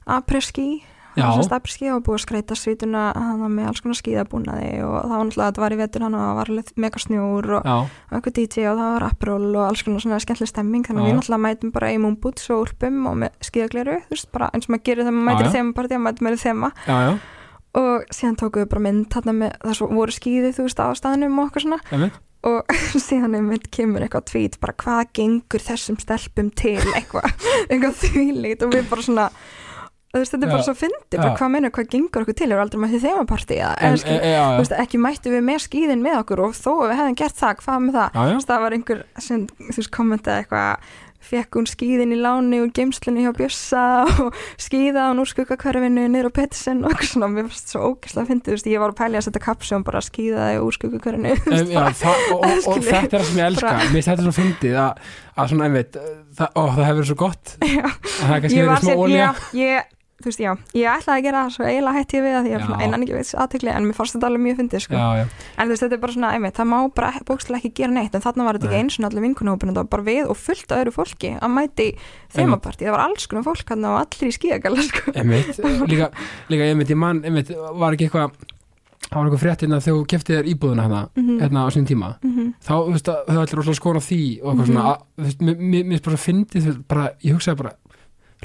[0.04, 0.68] Apreski
[1.14, 3.02] það skíða og búið að skreita svítuna
[3.46, 6.24] með alls konar skíðabúnaði og það var náttúrulega að þetta var í vetur hann og
[6.24, 9.84] það var alveg mega snjór og, og eitthvað DJ og það var apról og alls
[9.86, 13.16] konar svona skemmtileg stemming þannig að við náttúrulega mætum bara í múmbúts og úlpum og
[13.22, 16.28] með skíðagleru, þú veist, bara eins og maður gerir þegar maður mætir þema partí, mætum
[16.28, 16.72] maður í þema.
[17.74, 20.86] Og síðan tókum við bara mynd þarna með það svo voru skíði, þú veist, á
[20.98, 22.10] staðnum og okkur svona.
[22.44, 26.78] Og síðan einmitt kemur eitthvað tvít bara hvað gengur þessum stelpum til?
[26.94, 27.30] Eitthvað,
[27.70, 29.28] eitthvað þvílíkt og við bara svona
[30.14, 32.64] þú veist, þetta er bara svo fyndi, bara hvað mennur, hvað gengur okkur til, erum
[32.64, 33.06] aldrei mættið
[33.58, 33.72] eða?
[34.04, 37.40] E, e, ekki mættu við með skíðin með okkur og þó að við hefðum gert
[37.40, 38.14] það, hvað með það?
[38.14, 42.60] Já, já, það var einhver sem, þú veist, kommentaði eitthvað fekk hún skíðin í láni
[42.62, 43.82] úr geimslunni hjá Bjössa
[44.24, 48.28] og skíða hún úr skuggakverfinu niður á Pettersen og eitthvað svona, mér fannst svo ógæslega
[48.30, 50.02] fyndið, þú veist, ég var að pælja að setja kapsi og bara
[51.48, 52.90] Em, já það, og, og, og Skilur.
[52.90, 53.74] þetta er það sem ég elska.
[53.80, 56.00] Mér finnst þetta svo fyndið að, að svona, einmitt,
[56.38, 57.56] það, ó, það hefur verið svo gott.
[57.64, 57.84] Já.
[57.84, 61.40] að það er kannski verið smá ólja ég, þú veist, já, ég ætlaði að gera
[61.44, 63.96] það svo eiginlega hætti ég við það því svona einan ekki veits aðtekli en mér
[63.98, 65.24] fannst þetta alveg mjög fyndið, sko já, já,
[65.58, 68.14] en þú veist, þetta er bara svona, einmitt, það má bara bókslega ekki gera neitt
[68.14, 68.74] en þarna var þetta Nei.
[68.78, 71.88] ekki eins og allir vinkunahópinu, það var bara við og fullt öðru fólki að mæti
[71.90, 71.98] í
[72.38, 75.58] þemapartí, það var alls konar fólk hann og allir í skíagalla, sko einmitt
[75.92, 76.10] líka,
[76.48, 78.30] líka einmitt, ég mann, einmitt, var ekki eitthvað
[79.04, 81.34] það var eitthvað frétt hérna þegar þú keftið þér íbúðuna hérna, Mhm.
[81.42, 82.54] hérna á sín tíma Mhm.
[82.64, 84.70] þá, þú veist, að þau allir rosalega skora á því og eitthvað Mhm.
[84.72, 85.60] svona, að, þú veist, mér-
[86.24, 87.72] finnst að bara, ég hugsaði bara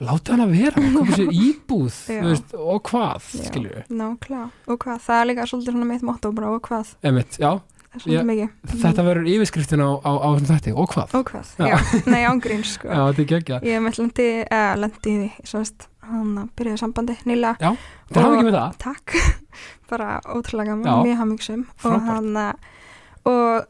[0.06, 0.84] láta hann að vera,
[1.48, 2.22] íbúð Já.
[2.26, 3.84] veist, og hvað, Já.
[3.90, 7.52] Nákvæmlega, og hvað, það er líka svolítið mitt motto bara og hvað, einmitt, já,
[8.06, 8.20] Já.
[8.70, 11.16] þetta verður yfirskriftin á, á, á þætti, og hvað?
[11.20, 11.72] Og hvað, Já.
[11.74, 12.90] já, nei ángríns sko.
[12.96, 17.74] Já, þetta ég með lendi, eða lendi í því veist, hann að byrjaði sambandi nýlega,
[18.14, 18.78] það hafa ekki með það.
[18.86, 19.18] takk.
[19.90, 20.78] Bara ótrúlega Já.
[20.78, 22.68] gaman, mjög hamingsum og hann að
[23.30, 23.66] og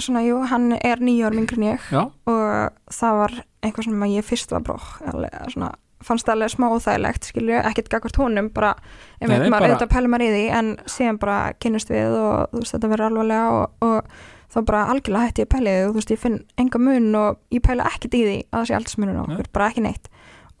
[0.00, 4.14] svona, jú, hann er nýjár mingri en ég já, og það var eitthvað sem að
[4.16, 5.70] ég fyrst var brók alveg, svona,
[6.04, 8.74] fannst það alveg smá óþægilegt skilju, ekkert gagvart honum bara,
[9.20, 12.58] nei, maður bara- auðvitað pæla maður í því en síðan bara kynnust við og þú
[12.64, 14.10] veist, þetta verður alvarlega og, og
[14.54, 17.62] þá bara algjörlega hætti ég því og þú veist, ég finn enga mun og ég
[17.64, 19.32] pæla ekkert í því að það sé aldsmunum á Nei.
[19.38, 20.10] okkur, bara ekki neitt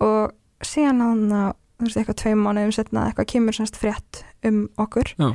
[0.00, 0.32] og
[0.64, 1.26] síðan hann
[1.74, 5.34] þú veist, eitthvað tveim mánuðum setna eitthvað kemur semst frétt um okkur Já.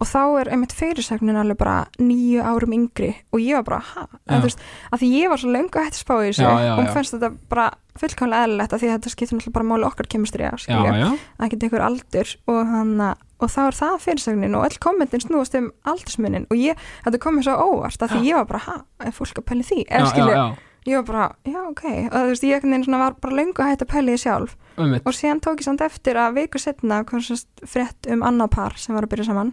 [0.00, 3.10] Og þá er einmitt fyrirsögnin alveg bara nýju árum yngri.
[3.34, 6.00] Og ég var bara, ha, en veist að því ég var svo löngu að hætti
[6.00, 6.92] spá í þessu Já, já, og já.
[6.94, 7.66] fannst þetta bara
[8.00, 11.52] fullkomlega eðlilegt að því að þetta skiptir náttúrulega bara máli okkar kemistri að skilja, það
[11.52, 13.10] geti ykkur aldur og, hana,
[13.42, 17.36] og þá er það fyrirsögnin og öll kommentin snúast um aldursmunin og ég, þetta kom
[17.36, 19.84] mér svo óvart að því ég var bara, ha, er fólk að pæli því?
[20.14, 20.46] Skilju, já,
[20.88, 21.84] ég var bara, já, ok.
[22.08, 24.56] Og þú veist, ég var bara löngu að hætti að pæli því sjálf.
[24.80, 28.96] Einmitt, og síðan tók ég samt eftir að viku setna frétt um annað par sem
[28.96, 29.52] var að byrja saman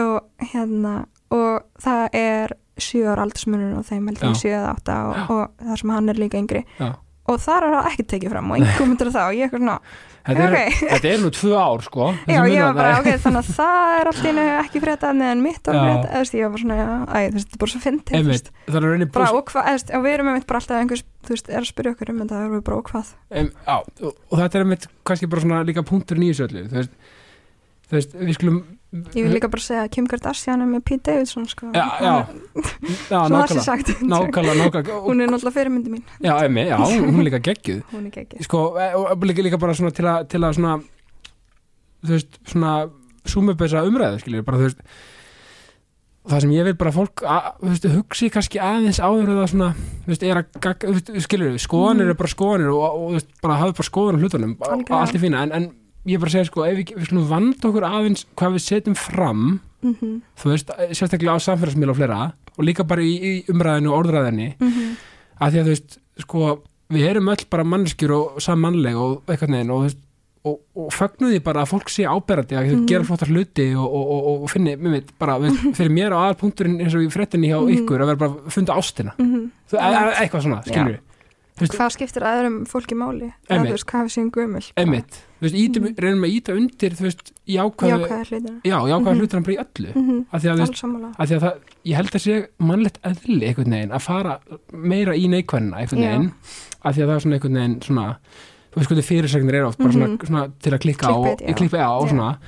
[0.00, 0.94] og hérna
[1.34, 4.32] og það er sjö ára aldursmunur og þeim heldur Já.
[4.32, 5.24] ég sjö eða átta og, Já.
[5.30, 6.64] og það sem hann er líka yngri.
[6.80, 6.92] Já.
[7.24, 9.74] Og þar er það ekki tekið fram og einhver myndir það og ég er svona,
[10.26, 10.80] þetta er, ok.
[10.90, 12.08] þetta er nú tvö ár, sko.
[12.28, 12.40] Já,
[12.76, 12.98] bara, nei.
[12.98, 16.52] ok, þannig að það er allt í einu ekki frétta en mitt veist, ég var
[16.52, 16.76] bara svona,
[17.08, 18.28] æ, þú veist, þetta er bara svo fyndið, og
[19.96, 22.32] og við erum einmitt bara alltaf einhvers, þú veist, er að spyrja okkur um en
[22.34, 22.92] það erum við bara, og
[23.56, 26.98] já, og, og þetta er einmitt kannski bara svona líka punktur nýjus öllu þú veist,
[27.90, 28.58] þú veist, við skulum
[28.94, 32.12] ég vil líka bara segja að Kim Kardashian er með Pete Davidson, sko, já, já,
[33.10, 33.96] já, nákvæmlega.
[34.06, 34.98] nákvæmlega, nákvæmlega.
[35.02, 37.80] Hún er náttúrulega fyrirmyndi mín, já, einmitt, já, hún er líka geggjuð.
[37.90, 40.76] Hún er ekki sko, e- og líka, líka bara svona til að, til að svona
[42.04, 42.74] þú veist, svona
[43.26, 44.80] þessa umræðu, skiljur, bara þú veist
[46.24, 49.70] það sem ég vil bara fólk að, veist, hugsi kannski aðeins áður það svona,
[50.06, 52.14] veist, er að skiljur, skoðanir Mhm.
[52.14, 55.20] er bara skoðanir og, og, veist, bara hafa bara skoðan á hlutunum, og- allt er
[55.20, 55.72] fína en, en
[56.06, 59.60] ég bara segja, sko, ef við, við skulum vanda okkur aðeins hvað við setjum fram
[59.82, 60.20] mm -hmm.
[60.40, 64.54] þú veist, sérstaklega á samfélagsmiðl og fleira og líka bara í, í umræðinu og orðræðinni
[64.60, 64.96] Mhm.
[65.40, 69.48] að því að þú veist, sko við erum öll bara mannskjur og sammannleg og eitthvað
[69.50, 69.98] neginn og, veist,
[70.44, 72.86] og, og fögnuði bara að fólk sé áberandi að mm Mhm.
[72.86, 76.18] gera flottar hluti og, og, og, og finni, mér veit, bara við, fyrir mér á
[76.28, 77.74] aðalpunkturinn eins og í fréttinni hjá Mhm.
[77.78, 79.50] ykkur að vera bara að funda ástina Mhm.
[79.70, 80.98] þú, e, e, eitthvað svona, skilur við
[81.60, 85.42] veist- hvað skiptir aðrum fólki máli eða þú veist, hvað við séum gömul einmitt, þú
[85.46, 85.94] veist, ítum, Mhm.
[86.02, 89.20] reynum að íta undir þú veist, jákvæða hlutina já, jákvæðu Mhm.
[89.20, 90.26] hlutina bara í öllu mm -hmm.
[90.32, 90.82] að því að, veist,
[91.18, 94.38] að því að það, ég held að sé mannlegt eðli einhvern veginn að fara
[94.72, 96.32] meira í neikvæðina einhvern veginn
[96.84, 98.16] að því að það er svona einhvern veginn svona
[98.72, 100.26] þú veist hvernig fyrirsagnir eru oft bara svona, Mhm.
[100.26, 101.54] svona til að klikka á já.
[101.54, 102.38] klikka, já, og svona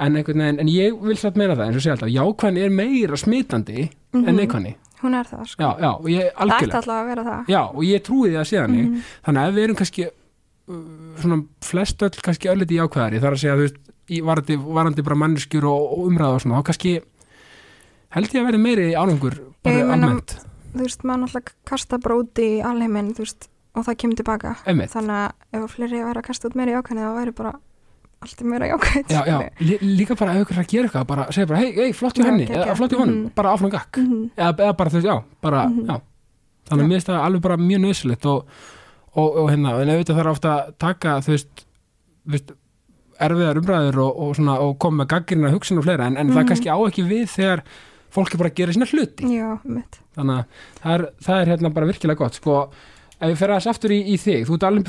[0.00, 3.90] en en ég vil satt meira það eins og sé alltaf, jákvæðin er meira smitandi
[4.14, 4.74] en Mhm.
[5.02, 5.62] Hún er það sko.
[5.62, 7.44] já, já, og ég það algjörlega, alltaf að vera það.
[7.54, 9.02] Já, og ég trúi því að sé þannig, Mhm.
[9.26, 10.80] þannig að ef við erum kannski uh,
[11.22, 15.16] svona flest öll kannski ölliti jákvæðari, þar að segja, þú veist í varandi, varandi bara
[15.22, 16.92] manneskjur og, og umræða og svona, þá kannski
[18.16, 20.34] held ég að verði meiri árangur bara almennt,
[20.74, 24.90] þú veist, maður náttúrulega kasta bróti í alheiminn, þú veist, og það kemur tilbaka einmitt.
[24.90, 25.16] Þannig
[25.54, 27.52] að ef fleiri væri að kasta út meiri ákvæmni þá væri bara
[28.20, 31.26] allt er meira jákvæmt já, já, lí- líka bara ef ykkur að gera eitthvað bara
[31.32, 32.66] segja bara, hei, hei, flott Já, henni geggjað.
[32.66, 33.30] eða flott hjá honum, Mhm.
[33.34, 34.30] bara áfram gakk Mhm.
[34.36, 35.86] eða, eða bara þú veist, já, bara, Mhm.
[35.86, 36.00] já
[36.68, 38.44] þannig að mér finnst það alveg bara mjög nöðsilegt og,
[39.14, 41.64] og, og hérna, en auðvitað þarf ofta að taka, þú veist,
[42.26, 42.52] veist
[43.20, 46.42] erfiðar umræður og, og svona og koma með gaggrina hugsun og fleira, en, en það
[46.42, 46.48] Mhm.
[46.48, 47.62] kannski á ekki við þegar
[48.10, 49.58] fólk er bara að gera sína hluti já,
[50.16, 50.44] þannig að
[50.82, 52.68] það er, það er hérna bara virkilega gott, sko
[53.20, 54.84] ef við fer aðeins aftur í, í þig, þú ert alveg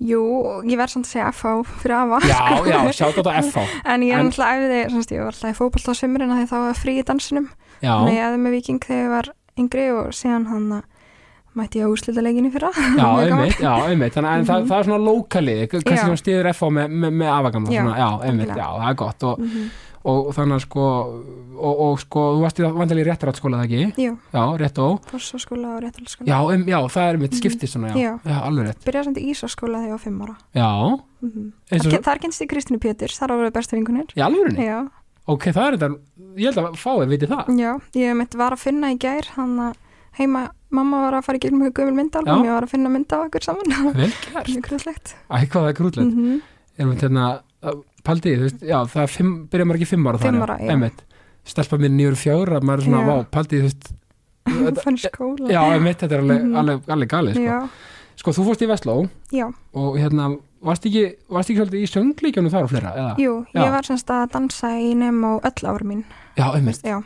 [0.00, 0.22] já, jú,
[0.68, 4.00] ég verð samt að segja FH fyrir afa Já, já, sjátt á þetta FH en
[4.02, 6.56] ég En- náttúrulega æfiði, semst, ég var alltaf í fótbolta á sömurinn að því þá
[6.66, 7.48] var frí í dansinum.
[7.82, 10.82] Já, Nei, ég æfði með Viking þegar ég var yngri og síðan hann að
[11.56, 12.68] mætti ég á úslita leginni fyrra.
[12.76, 14.12] Já, einmitt, já, einmitt.
[14.12, 14.68] Þannig að það, Mhm.
[14.68, 16.00] það er svona lókalið kannski Já.
[16.04, 19.22] sem stiður FH með, með, með afagama Já, svona, já, einmitt, já, það er gott
[19.24, 19.70] og, Mhm.
[20.06, 20.84] Og, þannig að sko
[21.56, 24.02] og, og sko, þú varst í vandalega réttaráttskóla það ekki?
[24.04, 25.06] Jú, Já, rétt og.
[25.10, 27.40] Fórsaskóla og réttalskóla já, um, já, það er mitt Mhm.
[27.40, 28.12] skiptið svona, já, Já.
[28.24, 28.84] já, alveg rétt.
[28.86, 30.36] Byrjaði samt í Ísaskóla þegar ég var fimm ára.
[30.54, 30.70] Já,
[31.22, 34.20] mm og, Þar, þar kynst ég Kristínu Péturs, þar á að vera besta vinkunir í
[34.22, 34.78] alvörinni Já,
[35.26, 35.98] Ok, það er þetta,
[36.38, 37.48] ég held að fáið viti það.
[37.58, 39.74] Já, ég mitt var að finna í gær hann að
[40.20, 42.46] heima, mamma var að fara í gegnum mjög gömul myndalbum, Já.
[42.46, 43.92] ég var að finna mynda á okkur saman.
[43.96, 45.14] Vel gert, Mjög grúðslegt
[47.18, 47.42] æ,
[48.06, 48.20] mm -hmm.
[48.20, 50.56] Paldið, þú veist, já, það fimm, byrja maður ekki fimm ára þar, ára.
[50.70, 51.02] Einmitt,
[51.44, 53.06] stelpa mér nýjur fjögur maður er svona, Já.
[53.06, 53.92] vá, paldið, þú veist
[54.84, 56.56] Fann skóla Já, einmitt, þetta er alveg, Mhm.
[56.56, 57.68] alveg, alveg galið, sko
[58.16, 62.50] Sko, þú fórst í Vestló já, og hérna, varst ekki, varst ekki svolítið í sönglíkjónu
[62.50, 63.16] þar og fleira, eða?
[63.18, 66.04] jú, ég var semst að dansa í nefn á öll ára mín
[66.36, 67.02] Já, einmitt, Já,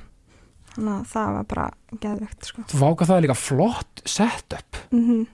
[0.76, 2.62] þannig að það var bara geðvegt sko.
[2.62, 5.26] þú váka það líka flott setup mm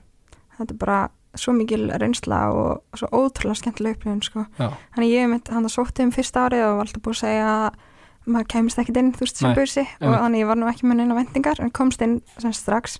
[0.58, 1.08] Þetta er bara
[1.40, 4.46] svo mikil reynsla og svo ótrúlega skemmtileg upplifun sko.
[4.58, 7.78] Þannig ég mitt, hann sótti um fyrsta árið og var alltaf búið að segja að
[8.26, 11.00] maður kemist ekkit inn, þú veist, sem busi og þannig ég var nú ekki með
[11.00, 12.98] neina vendingar en komst inn sem sagt strax.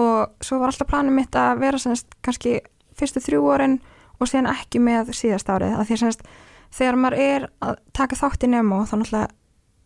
[0.00, 2.58] Og svo var alltaf planið mitt að vera sem sagt kannski
[2.98, 3.80] fyrstu þrjú árin
[4.18, 5.76] og síðan ekki með síðast árið.
[5.78, 6.26] Að því sem sagt
[6.74, 9.28] þegar maður er að taka þátt í nemo þá náttúrulega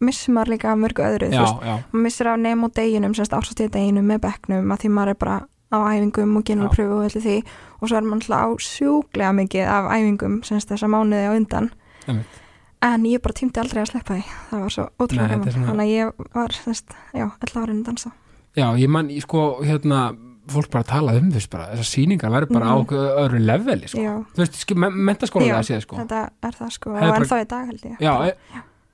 [0.04, 3.36] missir maður líka mörgu öðru, þú já, veist, já, maður missir af nemo deginum, semst
[3.36, 5.36] ásastíða deginum með bekknum að því maður er bara
[5.72, 6.74] á æfingum og genur Já.
[6.74, 7.36] pröfu og allir því.
[7.80, 11.70] Og svo er maður alltaf á sjúklega mikið af æfingum semst þessa mánuði á undan.
[12.08, 12.40] Einmitt.
[12.84, 14.24] en ég bara tímdi aldrei að sleppa því.
[14.50, 15.52] Það var svo ótrúlega gaman.
[15.52, 18.10] svona- þannig að ég var semst, já, öll árin að dansa.
[18.56, 22.52] Já, ég man, ég sko, hérna fólk bara talað um þess bara, þessar sýningar verður
[22.52, 22.86] bara á Mhm.
[23.24, 24.26] öðru leveli, sko.
[24.36, 25.96] Þú veist, sk- me mentaskóla það séð, sko.
[25.96, 27.98] þetta er það sko Það er ennþá í dag held ég.
[27.98, 28.34] Já, e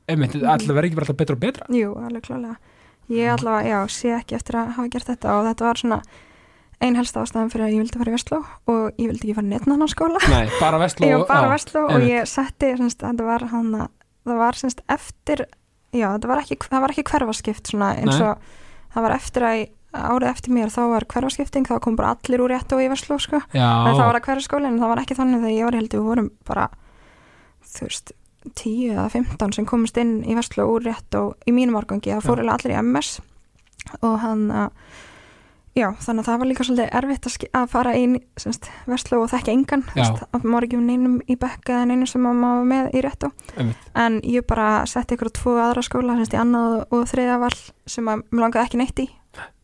[0.09, 0.47] einmitt, Mhm.
[0.47, 1.67] alltaf verður ekki bara alltaf betra og betra.
[1.69, 2.57] Jú, alveg klálega
[3.11, 6.03] ég allavega, já, sé ekki eftir að hafa gert þetta og þetta var svona
[6.81, 8.39] ein helsta ástæðan fyrir að ég vildi fara í Vestló
[8.71, 10.21] og ég vildi ekki fara netnan á skóla.
[10.33, 13.91] Nei, bara vestló Já, bara Vestló og ég setti, semst, var hann að,
[14.29, 15.45] það var semst eftir,
[15.93, 18.41] já, var ekki, það var ekki hverfaskipt svona eins og,
[18.95, 22.55] það var eftir að, árið eftir mér þá var hverfaskipting, þá kom bara allir úr
[22.55, 25.45] rétt og í Vestló, sko, en það var að hverfaskólinn, en það var ekki þannig
[25.45, 26.67] þegar ég var held við vorum bara,
[27.75, 28.15] þú veist,
[28.57, 32.25] 10 eða 15 sem komist inn í Vestló úr rétt og í mínum árgangi, það
[32.25, 33.19] fór allir í MS
[34.01, 34.71] og hann að,
[35.79, 38.17] Já, þannig að það var líka svolítið erfitt að, fara inn
[38.91, 42.43] Vestló og þekka engan að maður ekki um neinum í bekka eða neinum sem maður
[42.43, 46.83] var með í einmitt, en ég bara setti ykkur tvo aðra skóla semst, í annað
[46.91, 47.55] og þriða val
[47.87, 49.09] sem að mér langaði ekki neitt í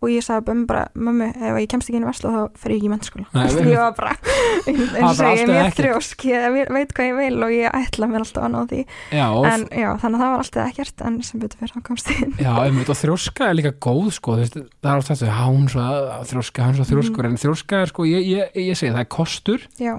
[0.00, 2.70] og ég sagði bömmu bara, mömmu, ef ég kemst ekki inn í Vestló þá fer
[2.70, 3.26] ég ekki í mennskóla
[3.72, 4.12] ég var bara,
[4.68, 8.09] eins og ég er mjög þrjósk ég ve- veit hvað ég vil og ég ætla
[8.12, 8.81] mér alltaf að ná því.
[9.16, 11.83] Já, og en já, þannig að það var alltaf ekkert en sem betur fyrir þá
[11.88, 12.35] komst inn.
[12.38, 16.12] Já, einmitt, og þrjóska er líka góð sko, veist, það er já, hún svo að-
[16.31, 17.33] þrjóska, hann svo þrjóskur, Mhm.
[17.35, 19.96] en þrjóska er sko, ég, ég, ég segi það er kostur já,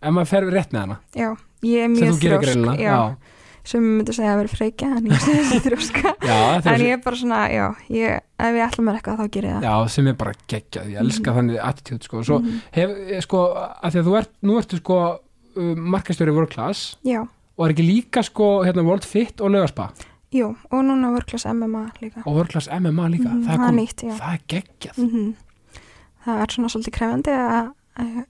[0.00, 1.30] ef maður fer rétt með hana, já,
[1.68, 3.16] ég er mjög þrjósk
[3.64, 6.12] sem myndi segja að vera freykja en ég segi þessi þrjóska.
[6.64, 9.56] En ég er bara svona, já, ég, ef ég ætla mér eitthvað þá ger ég
[9.56, 9.66] það.
[9.68, 11.36] Já, sem er bara geggjað, ég elska Mhm.
[11.38, 12.60] þannig attitude sko, svo Mhm.
[12.72, 13.42] hef, eh, sko,
[13.82, 15.00] að því að þú ert, nú ertu sko
[15.56, 17.20] uh, markastjóri World Class já,
[17.58, 19.90] og er ekki líka sko, hérna, World Fit og Laugarspa?
[20.32, 22.22] Jú, og núna vörklass MMA líka.
[22.24, 24.14] Og World Class MMA líka, Mhm, það er það er kom, nýtt, já.
[24.20, 25.34] það er geggjað, mm
[26.24, 27.72] það er svona svolítið krefandi að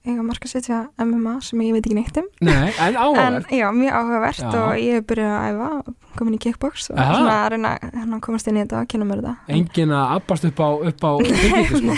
[0.07, 2.29] eiga marka setja MMA sem ég veit ekki neitt um.
[2.47, 4.51] Nei, en en áhugaverð já, mjög áhugavert Já.
[4.61, 7.19] og ég er byrjuð að æfa komin í kickbox og Aha.
[7.19, 9.35] svona að reyna hérna, að komast inn í þetta og kynna mér þetta.
[9.57, 11.95] Engin að abbast upp á, upp á byrgitu sko.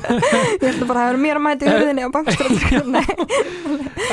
[0.62, 2.56] Ég held bara að það eru mér að mæta í hurðinni á bankstróð
[2.96, 3.04] Nei,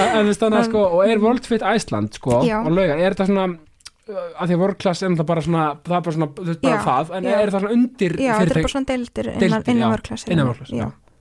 [0.04, 2.60] en þannig að sko, og er World Fit Iceland sko, Já.
[2.60, 5.66] og laugar, er þetta svona uh, að því að World Class er það bara svona
[5.88, 8.20] það er bara svona, þú veist bara Já, það en er það svona undir já,
[8.20, 10.32] þetta er fyrirtæk bara svona deildir innan, vörklass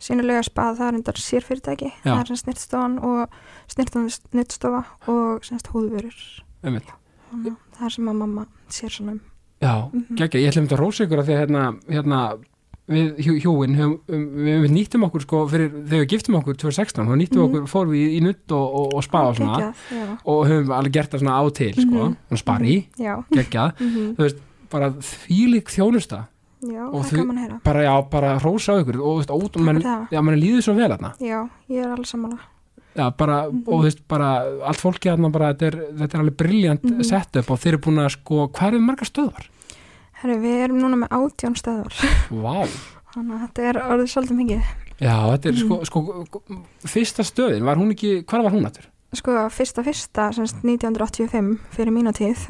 [0.07, 2.13] Sínulega spað það er endar sér fyrirtæki Já.
[2.13, 3.29] það er sem snirtstofan og
[3.73, 6.19] snirtstofa og semst húðvörur.
[6.63, 9.21] Það er sem að mamma sér svona um.
[9.63, 10.17] Já, Mhm.
[10.17, 12.39] geggja, ég ætlum þetta að rósa ykkur að því að hérna, hérna
[12.89, 17.07] við hjúin höfum, um, við, við nýttum okkur sko fyrir, þegar við giftum okkur 2016
[17.09, 17.47] þá nýttum Mhm.
[17.49, 19.59] okkur, fórum við í, í nutt og, og, og spa og svona.
[19.75, 22.17] Geggjað, og höfum alveg gert það svona á til sko, Mhm.
[22.31, 23.73] og spari, geggjað.
[23.81, 24.37] Mhm, þú veist,
[24.71, 26.27] bara þvílík þjónusta
[26.63, 29.17] já, Og það er gaman að heyra bara, já, bara hrósa á ykkur og þú
[29.21, 32.39] veist, ót, Takk mann, já, mann líður svo vel þarna Já, ég er alveg sammála
[32.97, 33.65] já, bara, Mhm.
[33.69, 34.29] og þú veist, bara
[34.65, 37.03] allt fólki þarna bara, þetta er, þetta er alveg briljant Mhm.
[37.05, 39.47] setup og þeir eru búin að sko, hvað eru margar stöðvar?
[40.23, 41.93] Herri, við erum núna með átján stöðar
[42.31, 42.67] Vá,
[43.17, 44.63] Þannig að þetta er orðið svolítið mikið
[45.01, 45.85] já, þetta er Mhm.
[45.85, 46.43] sko, sko
[46.87, 48.85] fyrsta stöðin, var hún ekki, hvað var hún aftur?
[49.15, 52.43] Sko, fyrsta fyrsta, semst 1985 fyrir mína tíð,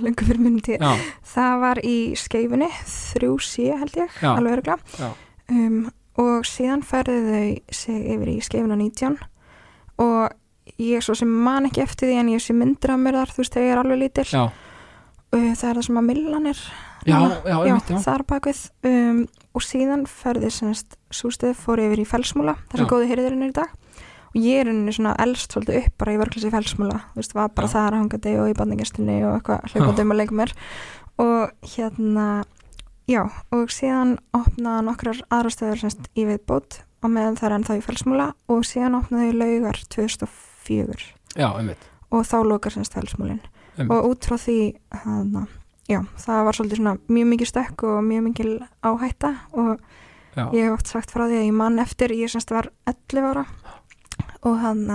[0.00, 0.78] lengur fyrir mína tíð.
[0.80, 0.94] Já,
[1.34, 4.30] Það var í skeifunni, 3C held ég, Já.
[4.36, 5.10] alveg öruglega já,
[5.50, 5.80] um,
[6.22, 9.18] og síðan færðu þau sig yfir í skeifuna 19
[9.98, 13.34] og ég svo sem man ekki eftir því en ég sé myndir af mér þar,
[13.34, 14.26] þú veist, þegar ég er alveg lítil.
[14.30, 16.64] Já, uh, það er það sem að millan er
[18.00, 19.18] það er bakvið um,
[19.54, 23.56] og síðan færðu semst sústuð fór yfir í felsmúla þar sem góði hyrðirinn er í
[23.58, 23.74] dag
[24.34, 27.54] og ég er henni svona elst svolítið upp bara í vörklasi felsmúla, þú veist, var
[27.54, 27.74] bara Já.
[27.76, 30.54] þar hangandi og í bandingestinni og eitthvað hlaupandi um að leika mér.
[31.22, 32.26] Og hérna
[33.10, 37.76] já, og síðan opnaði nokkrar aðra stöður semst í viðbót og meðan það er ennþá
[37.78, 43.42] í felsmúla og síðan opnaði þau laugar 2004 já, einmitt, og þá lokar semst felsmúlin
[43.76, 43.90] einmitt.
[43.92, 44.58] og út frá því
[45.04, 45.44] hana,
[45.90, 49.74] já, það var svolítið svona mjög mikið stökk og mjög mikil áhætta og
[50.34, 53.28] já, ég hef oft sagt frá því að ég mann eftir ég semst var 11
[53.34, 53.44] ára
[54.44, 54.86] og hann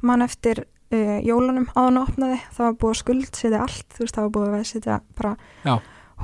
[0.00, 0.64] mann eftir
[0.94, 4.34] uh, jólunum áðan að opnaði það var búið að skuldsetja allt þú veist það var
[4.36, 5.32] búið að setja bara
[5.64, 5.74] Já.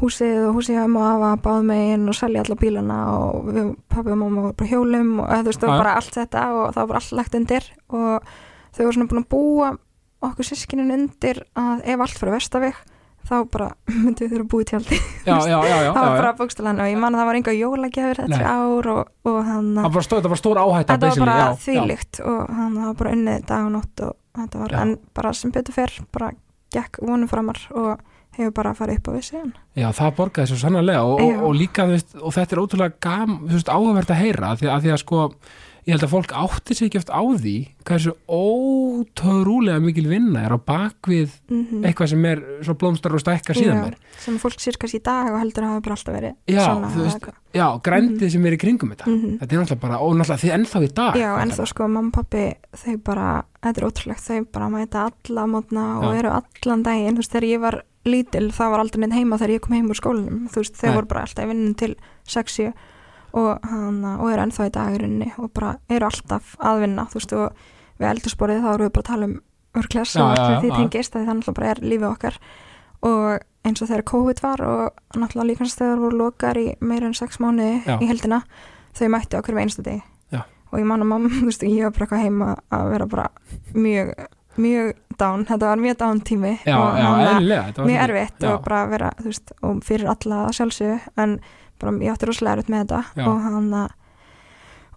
[0.01, 4.14] húsið og húsið hjá og afa báð megin og selja alla bílana og við, pappi
[4.14, 6.90] og mamma voru bara hjólum og þú veist það var bara allt þetta og það
[6.90, 8.35] var allt lagt undir og
[8.75, 9.71] þau voru svona búin að búa
[10.25, 12.83] okkur sískinin undir að ef allt fyrir vestaveg
[13.29, 13.69] þá bara
[14.05, 17.31] myndum við þurfa að búið tjaldi það var bara bókstælan og ég man að það
[17.31, 21.13] var enga jólagjafir þetta ár og, og hann það var stór, var stór áhætta þetta
[21.13, 24.83] var bara þvílíkt og hann var bara unnið dag og nótt og þetta var, Já.
[24.83, 26.33] en bara sem betur fer bara
[26.75, 28.03] gekk vonum framar og
[28.35, 29.53] hefur bara farið upp á síðan.
[29.79, 33.19] Já, það borgaði svo sannarlega og, og, og líka, veist, og þetta er ótrúlega
[33.71, 35.21] áhugavert að heyra því að, því að sko,
[35.85, 40.55] ég held að fólk átti sig ekki oft á því hversu ótrúlega mikil vinna er
[40.57, 44.79] á bakvið mm eitthvað sem er svo blómstar og stækkar síðan mér sem fólk sér
[44.81, 47.29] kannski í dag og heldur að hafa bara alltaf verið Já, svona veist.
[47.55, 49.07] Já, grændið sem er í kringum þetta.
[49.07, 49.35] Mhm.
[49.38, 52.09] Þetta er náttúrulega bara, og náttúrulega þið ennþá í dag Já, en þó sko, mamma
[52.11, 52.44] og pappi,
[52.83, 53.27] þau bara,
[53.62, 56.18] þetta er ótrúlegt, þau bara mæta alla mótna og Já.
[56.18, 59.55] eru allan daginn, þú veist, þegar ég var lítil, það var aldrei neitt heima þegar
[59.55, 61.94] ég kom heim úr skólanum, þú veist, þau voru bara alltaf í vinnun til
[62.27, 62.73] 6-7
[63.35, 67.35] og, hana, og eru ennþá í dagurinn og bara eru alltaf að vinna, þú veist,
[67.38, 67.64] og
[67.99, 69.35] við eldursporið þá erum við bara að tala um
[69.75, 72.38] örklas Já, og já, því tengist að því það náttúrulega bara er lífið okkar.
[73.05, 77.40] Og eins og þegar COVID var og náttúrulega líkanstöður voru lokar í meira en 6
[77.42, 77.97] mánuði Já.
[77.99, 78.42] í heldina
[78.94, 80.05] þau mættu okkur með einstu degi.
[80.31, 80.44] Já.
[80.70, 83.29] og ég man að mamma, þú veist, ég var bara eitthvað heima að vera bara
[83.75, 84.14] mjög
[84.55, 89.31] mjög down, þetta var mjög down tími Já, og mjög erfitt og bara vera, þú
[89.33, 91.37] veist, og fyrir alla að sjálfsögðu, en
[91.85, 93.29] bara ég átti rosalega erfitt með þetta Já.
[93.29, 94.01] og hann að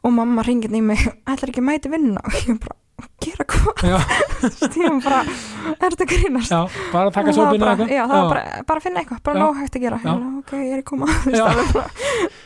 [0.08, 2.78] og mamma ringið í mig ætlar ekki að mæti vinna og ég bara,
[3.22, 3.98] gera hvað Já,
[4.86, 5.20] ég bara,
[5.74, 6.60] er þetta grínast já,
[6.94, 9.38] bara taka Og það var sopinu bara, já, það var bara, bara finna eitthvað, bara
[9.38, 9.44] Já.
[9.44, 10.08] nóg hægt að gera Já.
[10.08, 11.46] Bara, ok, ég er að koma Þú veist, Já.
[11.52, 11.92] alveg bara,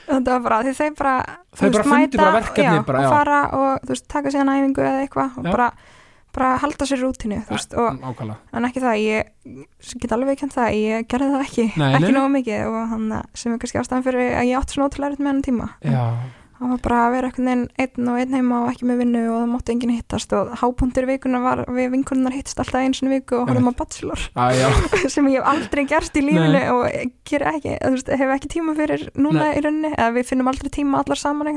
[0.10, 1.16] þetta var bara, því þau bara
[1.52, 3.08] Þau bara fundu bara verkefni já, bara, já.
[3.12, 5.52] og fara og þú veist, taka síðan æfingu eða eitthvað og Já.
[5.56, 5.70] bara,
[6.36, 8.02] bara halda sér rútinu veist, og,
[8.54, 12.34] en ekki það, ég get alveg kent það, ég gerði það ekki Nei, ekki nógu
[12.38, 15.44] mikið og hann sem er kannski ástæðan fyrir að ég átti svona ótrúlega með hann
[15.48, 15.68] tíma.
[15.84, 16.04] Já,
[16.62, 19.38] það var bara að vera veginn einn og einn heima og ekki með vinnu og
[19.40, 23.40] það mátti enginn hittast og hápuntur vikunar var við vinkunnar hittast alltaf eins og viku
[23.40, 24.26] og horfum á bachelor.
[24.36, 24.68] Já,
[25.14, 26.68] sem ég hef aldrei gerst í lífinu Nei.
[26.70, 29.56] og ekki, þú veist, hef ekki tíma fyrir núna Nei.
[29.58, 31.50] í rauninni, eða við finnum aldrei tíma allar saman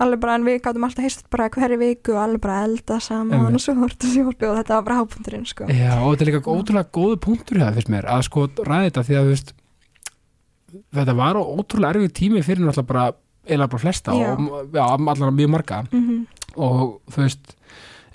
[0.00, 3.48] alveg bara en við gátum alltaf heist bara hverju viku og alveg bara elda saman
[3.54, 5.68] og svo hortu sjálfi og þetta var bara hápunturinn sko.
[5.68, 9.04] Já, og þetta er líka ótrúlega góðu punktur það fyrst mér, að sko ræði þetta
[9.08, 9.52] því að veist,
[10.96, 13.06] þetta var ótrúlega erfið tími fyrir náttúrulega bara
[13.50, 14.30] eða bara flesta Já.
[14.36, 16.20] og já, allavega mjög marga mm
[16.58, 17.52] og þú veist,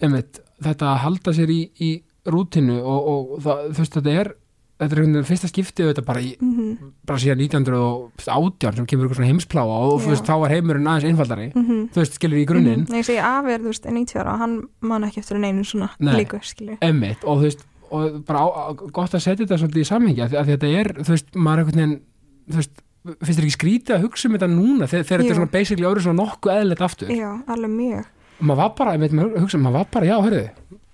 [0.04, 1.92] einmitt þetta að halda sér í, í
[2.28, 4.32] rútinu og, og það, þú veist, þetta er
[4.76, 6.90] þetta er einhvern veginn fyrsta skiptið þetta bara, í, -hmm.
[7.08, 11.08] bara síðan 1918 sem kemur eitthvað svona heimspláa og þú veist, þá var heimurinn aðeins
[11.12, 11.86] einfaldari Mm -hmm.
[11.94, 15.04] þú veist, skilur í grunninn ég segi afir, þú veist, er 90 ára hann man
[15.04, 16.16] ekki eftir neinu svona Nei.
[16.16, 19.92] líku, skilju Emmitt og þú veist og bara á, gott að setja þetta svolítið í
[19.92, 22.02] samhengi því að þetta er, þú veist, maður einhvern veginn
[22.50, 25.40] þú veist, finnst þér ekki skrítið að hugsa um þetta núna þegar, þegar þetta er
[25.40, 27.14] svona basically árið svona nokkuð eðlilegt aftur?
[27.14, 28.12] Já, alveg mjög.
[28.36, 30.46] Og maður var bara, einmitt, maður hugsa, maður var bara, já, hörðu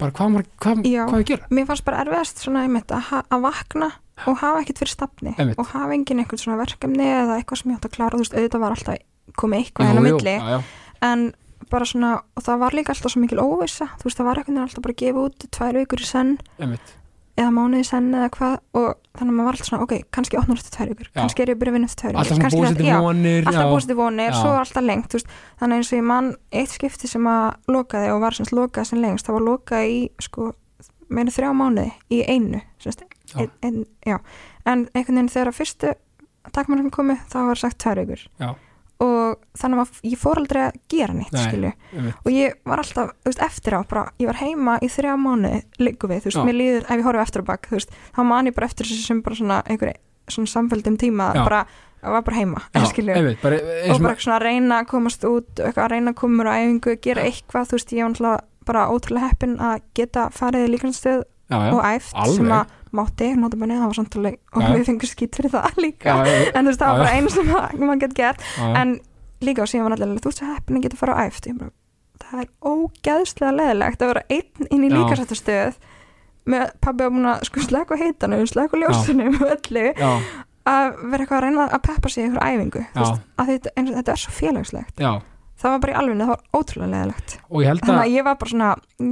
[0.02, 1.02] bara hvað, maður, hvað, Já.
[1.10, 1.50] hvað við gera?
[1.54, 3.90] Mér fannst bara erfiðast svona að, ha- að vakna
[4.30, 7.78] og hafa ekkert fyrir stafni og hafa engin eitthvað svona verkefni eða eitthvað sem ég
[7.80, 10.36] átt að klára, þú veist, auðvitað var alltaf komið eitthvað hennar milli.
[10.38, 10.60] Já, já.
[11.10, 11.26] en
[11.72, 14.64] bara svona, og það var líka alltaf svo mikil óvissa, þú veist, það var eitthvað
[14.66, 16.34] alltaf bara að gefa út tvær vikur í senn.
[16.60, 16.96] Einmitt.
[17.42, 18.88] Eða mánuði í senn eða hvað og
[19.18, 21.18] þannig að maður var alltaf svona, ok, kannski opnar eftir tvær vikur Já.
[21.20, 23.00] kannski er ég að byrja að vinna eftir tvær alltaf vikur svona kannski búið já,
[23.06, 26.30] vonir alltaf búist í vonir, svo var alltaf lengt veist, þannig eins og ég mann
[26.62, 30.00] eitt skipti sem að lokaði og var semst lokað sem lengst það var lokað í
[30.22, 30.52] sko
[31.12, 33.04] meina þrjá mánuði í einu semst,
[33.36, 34.24] ein, ein,
[34.64, 35.94] en einhvern veginn þegar að fyrstu
[36.56, 38.26] takmarkum komu þá var sagt tvær vikur.
[38.42, 38.54] Já.
[39.32, 41.26] Og þannig að ég fór aldrei að gera Nei.
[41.46, 41.72] skilju.
[42.26, 46.10] og ég var alltaf, veist, eftir á bara, ég var heima í þrjá mánuði líku
[46.12, 46.46] við, þú veist, Já.
[46.50, 48.90] mér líður ef ég horfi eftir á bak, þú veist, þá man ég bara eftir
[48.92, 49.94] þessu sem bara svona einhver
[50.32, 51.44] svona samfélgdum tíma, Já.
[51.48, 51.64] bara,
[52.02, 54.88] var bara heima Já, skilju, einmitt, bara, eins og og bara svona að reyna að
[54.94, 58.14] komast út eitthvað að reyna að koma úr æfingu, gera eitthvað þú veist, ég var
[58.16, 62.36] náttúrulega bara ótrúlega heppin að geta farið í já, og æft alveg.
[62.38, 66.12] sem að mátti, notabenni, það var samtalið og Já, við fengum skýt fyrir það líka.
[66.12, 68.46] Já, já, en þú veist, það var bara einu sem að- maður getur gert.
[68.82, 68.94] En
[69.46, 71.50] líka og síðan var allir, þú veist að heppin að geta fara á æft.
[71.60, 71.74] Bara,
[72.22, 74.96] það er ógeðslega leðilegt að vera einn inn í Já.
[74.98, 75.82] líkasættastöð
[76.52, 79.88] með pabbi að búin að sko slæku heitanum, slæku ljósunum og öllu,
[80.72, 82.86] að vera eitthvað að reyna að peppa sig í einhver æfingu.
[82.96, 85.02] Að þetta, þetta er svo félagslegt.
[85.02, 85.14] Já
[85.62, 88.24] það var bara í alveg, það var ótrúlega leðilegt og ég held þannig að ég
[88.28, 88.70] var bara svona,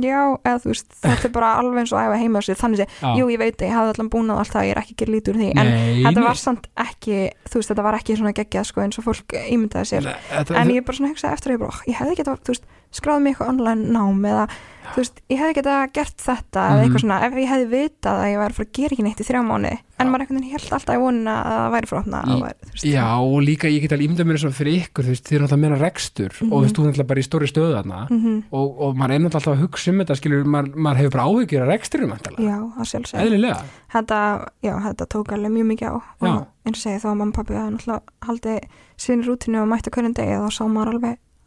[0.10, 0.20] já,
[0.50, 3.18] eða þú veist þetta er bara alveg eins og æfa heima á sig þannig að,
[3.20, 5.39] jú, ég veit, ég hafði allan búin að allt það, ég er ekki lítið úr
[5.43, 7.20] því, en Nei, þetta var samt ekki,
[7.50, 10.04] þú veist, þetta var ekki svona geggjað sko eins og fólk ímyndaði sér.
[10.10, 12.38] Nei, þetta- en ég bara svona hugsaði eftir að ég bara, "Oh, ég hefði geta,
[12.39, 14.46] þú veist, skráði mig eitthvað online nám eða,
[14.90, 16.84] þú veist, ég hefði geta gert þetta eða Mhm.
[16.90, 19.20] eitthvað svona, ef ég hefði vitað að ég væri að fara að gera ekki neitt
[19.22, 19.70] í þrjá mánu
[20.00, 20.10] en Já.
[20.10, 23.82] maður veginn held alltaf í vonina að það væri þú veist, Já, og líka ég
[23.82, 26.52] get alveg ímyndað mér svo fyrir ykkur, þú veist, þið er náttúrulega meira rekstur Mhm.
[26.52, 28.44] og þú veist, þú er náttúrulega bara í stóri stöðu þarna Mhm.
[28.52, 31.28] og, og maður er náttúrulega alltaf að hugsa um þetta, skilur, maður, maður hefur bara
[31.30, 32.86] áhyggjur að reksturum, vantilega, já, það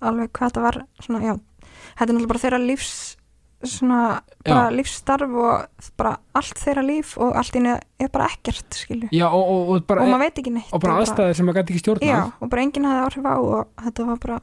[0.02, 1.34] alveg hvað þetta var svona, já,
[1.96, 2.92] þetta er náttúrulega bara þeirra lífs
[3.62, 3.98] svona,
[4.42, 4.74] bara Já.
[4.74, 9.44] lífsstarf og bara allt þeirra líf og allt innu er bara ekkert, skilju já, og,
[9.52, 11.82] og, og bara, og maður veit ekki neitt og bara aðstæðir sem maður gæti ekki
[11.84, 12.10] stjórnað.
[12.10, 14.40] já, og bara enginn hafði áhrif á og þetta var bara,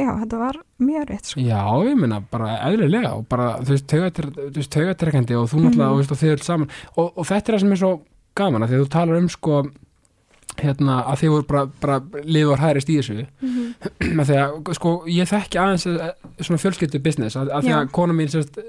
[0.00, 4.70] já, þetta var mjög rétt, sko Já, ég meina, bara eðlilega og bara, þú veist,
[4.72, 6.00] taugatrekkandi og þú náttúrulega, Mhm.
[6.00, 7.92] og, þið öll saman og, og þetta er það sem er svo
[8.34, 9.60] gaman að því að þú talar um, sko
[10.60, 13.26] hérna, að þið voru bara, bara liður hærist í þessu
[14.18, 17.90] með því að, sko, ég þekki aðeins eh, svona fjölskyldu business, að, að því að
[17.96, 18.28] kona mín,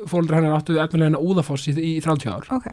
[0.10, 2.70] fóldur hennar áttu efnilega hennar úðafoss í, í 30 ár ok,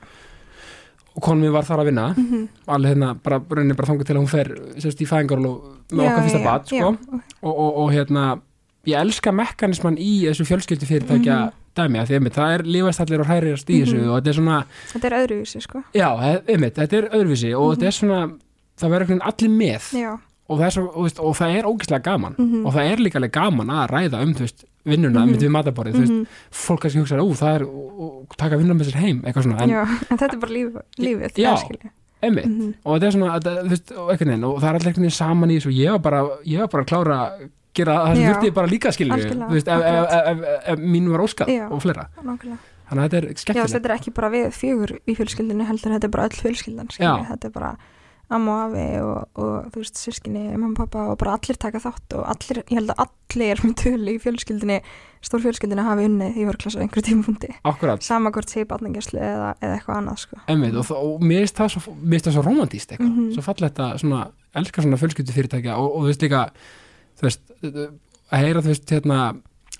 [1.12, 2.46] og kona mín var þar að vinna Mhm.
[2.72, 4.48] alveg hérna, bara, rauninni bara þangur til að hún fer
[4.80, 5.52] sérst, í fæðingarló
[5.92, 7.18] með okkar fyrsta bad, sko já, ok.
[7.42, 8.24] og, og, og hérna
[8.88, 11.58] ég elska mekanisman í þessu fjölskyldu fyrirtækja Mhm.
[11.76, 14.08] dæmi að því einmitt, það er lífastallir og hærist í þessu Mhm.
[14.08, 14.56] og þetta er svona,
[14.92, 17.76] þetta er öðruvísi, sko já, he- einmitt, þetta er öðruvísi og Mhm.
[17.76, 18.38] þetta er svona,
[18.80, 20.12] það verður allir með já,
[20.48, 22.66] og það er, svo, og, veist, og það er ógeðslega gaman Mhm.
[22.66, 25.30] og það er líka alveg gaman að ræða um veist, vinnuna Mhm.
[25.32, 26.26] mm við matarborið, þú veist, Mhm.
[26.50, 29.82] fólk kannski hugsa, ú, það er og, taka vinnuna með sér heim, svona en, já,
[30.10, 31.54] en þetta er bara líf, lífið Já.
[31.54, 31.58] það
[32.46, 32.74] Mhm.
[32.84, 33.92] og þetta er svona þetta, þú veist,
[34.28, 36.58] veginn, og það er allir einhvern veginn saman í þessu og ég var bara, ég
[36.58, 38.32] var bara að klára gera það sem Já.
[38.34, 39.14] þurfti bara líka skilju
[39.68, 41.70] ef, ef, ef, mín var óskað Já.
[41.70, 42.58] og fleira, nákvæmlega
[42.90, 45.90] þannig að þetta er Já, skemmtilegt þetta er ekki bara við fjögur í fjölskyldinu heldur,
[45.96, 47.24] þetta er bara öll fjölskyldan Já.
[47.30, 47.76] þetta er bara
[48.34, 51.78] amma og afi og, og þú veist, sískinni, mamma og pappa og bara allir taka
[51.82, 54.78] þátt og allir, ég held að allir með tölu í fjölskyldinni
[55.22, 59.52] stór fjölskyldinni hafi unnið í vörklassa á einhverju tímapunkti akkurat, sama hvort sé barnangjæslu eða,
[59.62, 60.40] eða eitthvað annað sko.
[60.48, 63.30] einmitt, og, það- og mér finnst það svo, það svo romantíst eitthvað, Mhm.
[63.36, 64.20] svo falla þetta svona,
[64.54, 66.42] elskar svona fjölskyldu fyrirtækja og, og þú veist líka
[67.20, 67.40] þú veist,
[68.32, 69.20] að heyra þú veist, hérna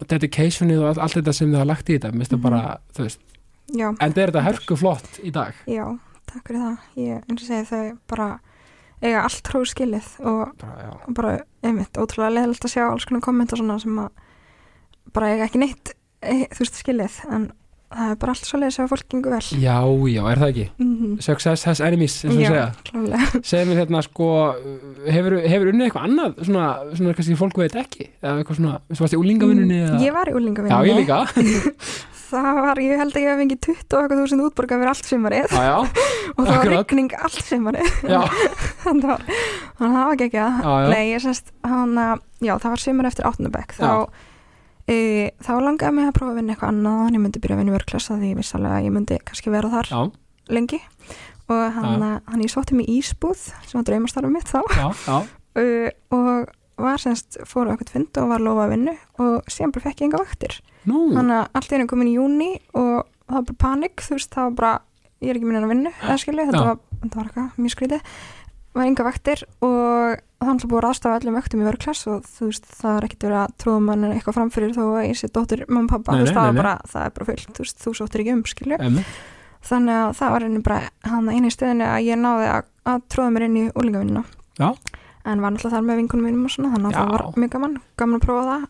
[0.09, 2.48] dedicationið og allt, allt þetta sem þið hafa lagt í þetta, mér finnst það Mhm.
[2.48, 3.18] bara, þú veist
[3.72, 5.98] Já, en það er þetta hörku flott í dag já,
[6.33, 6.89] takk fyrir það.
[7.03, 8.28] Ég, eins og segi þau bara
[9.03, 11.33] eiga allt tróð skilið og bara, já, og bara,
[11.66, 14.12] einmitt, ótrúlega leðilegt að sjá alls konar kommenta svona sem að
[15.16, 15.91] bara eiga ekki neitt
[16.22, 17.49] e, þú veist skilið, en
[17.93, 19.41] það er bara allt svo leiðis að fólk gengur vel.
[19.61, 19.74] Já,
[20.14, 20.66] já, er það ekki?
[20.80, 22.68] Mm success has enemies, eins og Já, segja.
[22.89, 24.28] klálega segja mér hérna sko
[25.12, 28.07] hefur, hefur unnið eitthvað annað svona, svona kannski fólk veit ekki?
[28.22, 29.83] Eða eitthvað svona, þú varst í úlingavinnunni.
[29.91, 31.20] Mm, Ég var í já, úlingavinnunni ég líka
[32.33, 35.09] Það var, ég held að ég hef fengið 20 og eitthvað þúsund útborgað fyrir allt
[35.11, 35.53] sumarið.
[35.53, 35.74] Já,
[36.37, 37.91] og það var rigning allt sumarið.
[38.83, 39.26] Þannig að
[39.83, 40.91] að það var ekki að Já, já.
[40.93, 43.91] Nei, ég sérst, hann að já, það var sumar eftir áttundabæk þá,
[44.91, 44.97] e,
[45.43, 47.72] þá langaði mig að prófa að vinna eitthvað annað en ég myndi byrja að vinna
[47.72, 50.01] í vörklassa því ég vissi alveg að ég myndi kannski vera þar já,
[50.57, 50.80] lengi.
[51.53, 54.61] Og hann, að, hann ég sótti mig í ísbúð sem var draumastarfum mitt þá.
[54.78, 55.16] Já, já,
[55.62, 59.75] uh, og var semst, fór á eitthvað fund og var lofað að vinnu og síðan
[59.75, 60.59] bara fekk ég enga vaktir.
[60.89, 61.03] Nú.
[61.12, 64.49] Þannig að allt henni komin í júni og það var bara panik, þú veist, það
[64.49, 64.73] var bara
[65.23, 68.12] ég er ekki minna að vinna, eða skilju, þetta var þetta var eitthvað mjög skrítið.
[68.73, 72.25] Var enga vaktir og það var alltaf búið að ráðstafa öllum vöktum í vörklass og
[72.27, 75.29] þú veist, það er ekkert verið að tróða mann eitthvað framfyrir þó að ég sé
[75.29, 77.83] dóttir mamma pappa, Nei, nei, það, nei, er bara, það er bara fullt, þú veist,
[77.85, 78.79] þú sóttir ekki um, skilju
[79.62, 80.81] þannig að það var einnig bara
[81.12, 84.25] hann einu stöðinu að ég náði að, að tróða mér inn í úlingavinnuna
[84.59, 84.68] Já.
[85.25, 87.01] En var náttúrulega þar með vinkunum mínum og svona þannig að Já.
[87.03, 88.64] það var mjög gaman, gaman að prófa það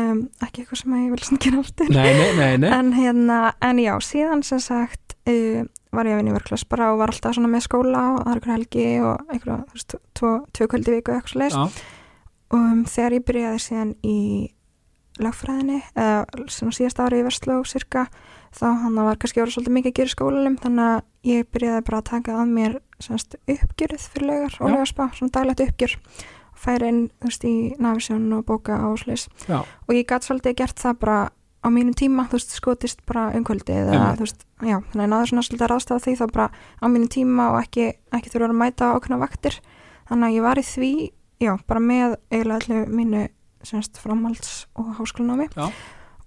[0.00, 2.68] um, ekki eitthvað sem ég vil svona gera aftur nei, nei, nei, nei.
[2.78, 6.90] en hérna, en já, síðan sem sagt uh, var ég að vinna í vörklass bara
[6.92, 10.32] og var alltaf svona með skóla og aðra ykkur helgi og einhverja, þú veist, tvo,
[10.56, 11.64] tvö kvöldi í viku eitthvað svo leis Já,
[12.54, 14.18] og um, þegar ég byrjaði síðan í
[15.22, 18.08] lagfræðinni eða svona síðast ári í Vestló cirka
[18.54, 22.00] þá hann var kannski orðið svolítið mikið að gera skólanum þannig að ég byrjaði bara
[22.00, 25.96] að taka að mér semst uppgjörið fyrir lögar og lögarspa, svona daglegt uppgjör.
[26.54, 29.26] Og færi inn, þú veist, í Navisjón og bóka og slis
[29.88, 31.18] og ég gæti svolítið gert það bara
[31.64, 35.28] á mínum tíma, þú veist, skotist bara umkvöldið eða, þú veist, já, þannig að náði
[35.30, 38.58] svona svolítið að ráðstafa því þá bara á mínum tíma og ekki, ekki þurfa að
[38.60, 39.56] mæta ákveðna vaktir.
[40.08, 40.92] Þannig að ég var í því,
[41.40, 43.22] já, bara með eiginlega allir mínu
[43.64, 45.48] semst framhalds og háskólanámi.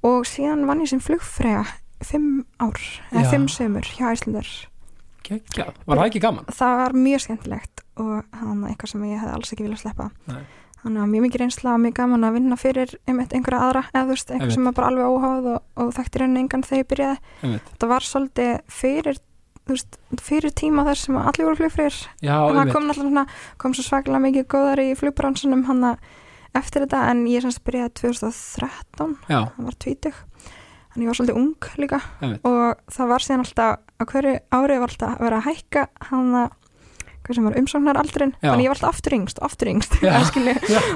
[0.04, 1.64] Og síðan vann ég sem flugfrega
[2.06, 2.80] fimm ár,
[3.12, 4.50] eða fimm sömur hjá Íslandar
[5.28, 5.72] Kekja.
[5.84, 6.48] Var það ekki gaman?
[6.56, 10.10] Það var mjög skemmtilegt og hann er eitthvað sem ég hef alls ekki viljað sleppa
[10.30, 10.44] Nei.
[10.84, 14.04] þannig að mjög mikið reynsla og mjög gaman að vinna fyrir einmitt einhverja aðra eða
[14.06, 16.92] þú veist, einhver sem er bara alveg óháð og, og þekktir henni engan þegar ég
[16.94, 17.74] byrjaði einmitt.
[17.82, 19.20] það var svolítið fyrir
[19.68, 19.98] þú veist,
[20.30, 22.00] fyrir tíma þar sem allir voru flugfrýr
[22.38, 23.26] og hann kom náttúrulega
[23.60, 25.90] kom svo svaklega mikið góðar í flugbransunum hann
[26.56, 29.42] eftir þetta en ég semst byrjaði 2013 Já.
[29.58, 30.14] hann var 20
[30.98, 32.02] en ég var svolítið ung líka.
[32.22, 32.40] Æmið.
[32.50, 36.32] og það var síðan alltaf á hverju árið var alltaf að vera að hækka hann
[36.44, 36.56] að
[37.36, 40.54] sem var umsóknaraldrin, þannig ég var alltaf aftur yngst aftur yngst, það skilji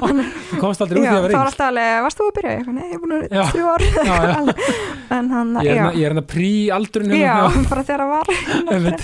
[0.62, 1.34] komst aldrei út því að vera yngst.
[1.34, 2.54] þá var alltaf alveg, varst þú að byrja?
[2.72, 3.84] Nei, ég er búin að þrjú ár.
[5.12, 5.74] En hann, já.
[5.92, 7.68] ég er hann að prí aldrun já, hérna, hérna hérna.
[7.68, 9.02] bara þegar það var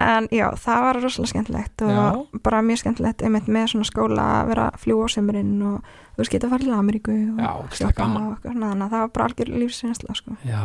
[0.00, 2.40] en já, það var rosalega skemmtilegt og Já.
[2.44, 6.22] bara mjög skemmtilegt einmitt með svona skóla að vera að fljúa á sömurinn og þú
[6.22, 7.50] veist geta að fara til Ameríku og gaman.
[7.50, 10.36] og eitthvað svona, þannig að það var bara algjör lífsreynsla sko.
[10.48, 10.64] Já,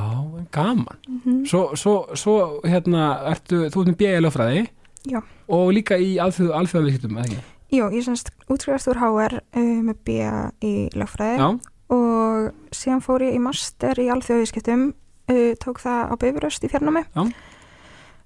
[0.52, 1.02] gaman.
[1.08, 4.66] mm Svo, svo, svo hérna, ertu, þú ert með lögfræði
[5.06, 5.22] Já.
[5.48, 7.44] og líka í alþjóð, alþjóðavíkjum, eða ekki?
[7.76, 11.48] Jú, ég semst útskrifast úr HR uh, með BA í lögfræði Já,
[11.96, 14.88] og síðan fór ég í master í alþjóðvískiptum
[15.30, 17.26] uh, tók það á Bifuröst í fjarnámi Já.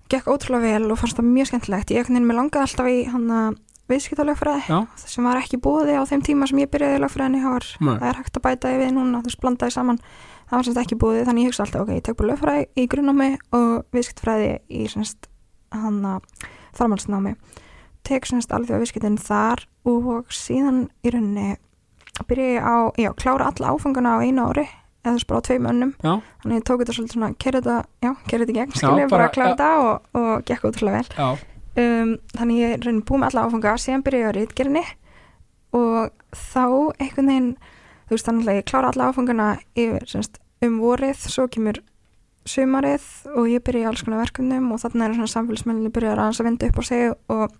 [0.09, 1.93] Gekk ótrúlega vel og fannst það mjög skemmtilegt.
[1.93, 6.21] Ég ekkert mér langaði alltaf í hann að viðskiptalögfræði sem var ekki búði á þeim
[6.25, 7.69] tíma sem ég byrjaði í lögfræðinni það,
[8.05, 10.01] er hægt að bæta við núna þú veist blandaði saman.
[10.49, 12.85] Það var semst ekki búði þannig ég hugsa alltaf ok, ég tek bara lögfræði í
[12.89, 15.29] grunnámi og viðskiptfræði í semst
[15.73, 16.45] hann að
[16.77, 17.35] framhaldsnámi
[18.07, 21.57] tek semst alveg viðskiptin þar og síðan í rauninni
[22.27, 24.65] byrja ég á, já, klára alla áfenguna á einu ári
[25.09, 25.91] eða veist bara á tveim önnum.
[26.05, 29.09] Já, þannig ég tók þetta svolítið svona, kerði þetta já, kerði þetta í gegn, skilja,
[29.09, 29.51] bara, bara- já.
[29.51, 31.27] þetta og, og gekk útrúlega vel.
[31.79, 34.85] Um, þannig ég raunin búið með alla áfanga síðan byrja ég á rítgerinni
[35.77, 36.63] og þá
[36.99, 37.51] einhvern veginn
[38.09, 39.47] þú veist þannig að ég klára alla áfangana
[39.77, 41.79] yfir semst, um vorið, svo kemur
[42.49, 43.05] sumarið
[43.37, 46.41] og ég byrja í alls konar verkefnum og þannig er svona samfélagsmenninni byrja að aðeins
[46.41, 47.57] að vinda upp á sig og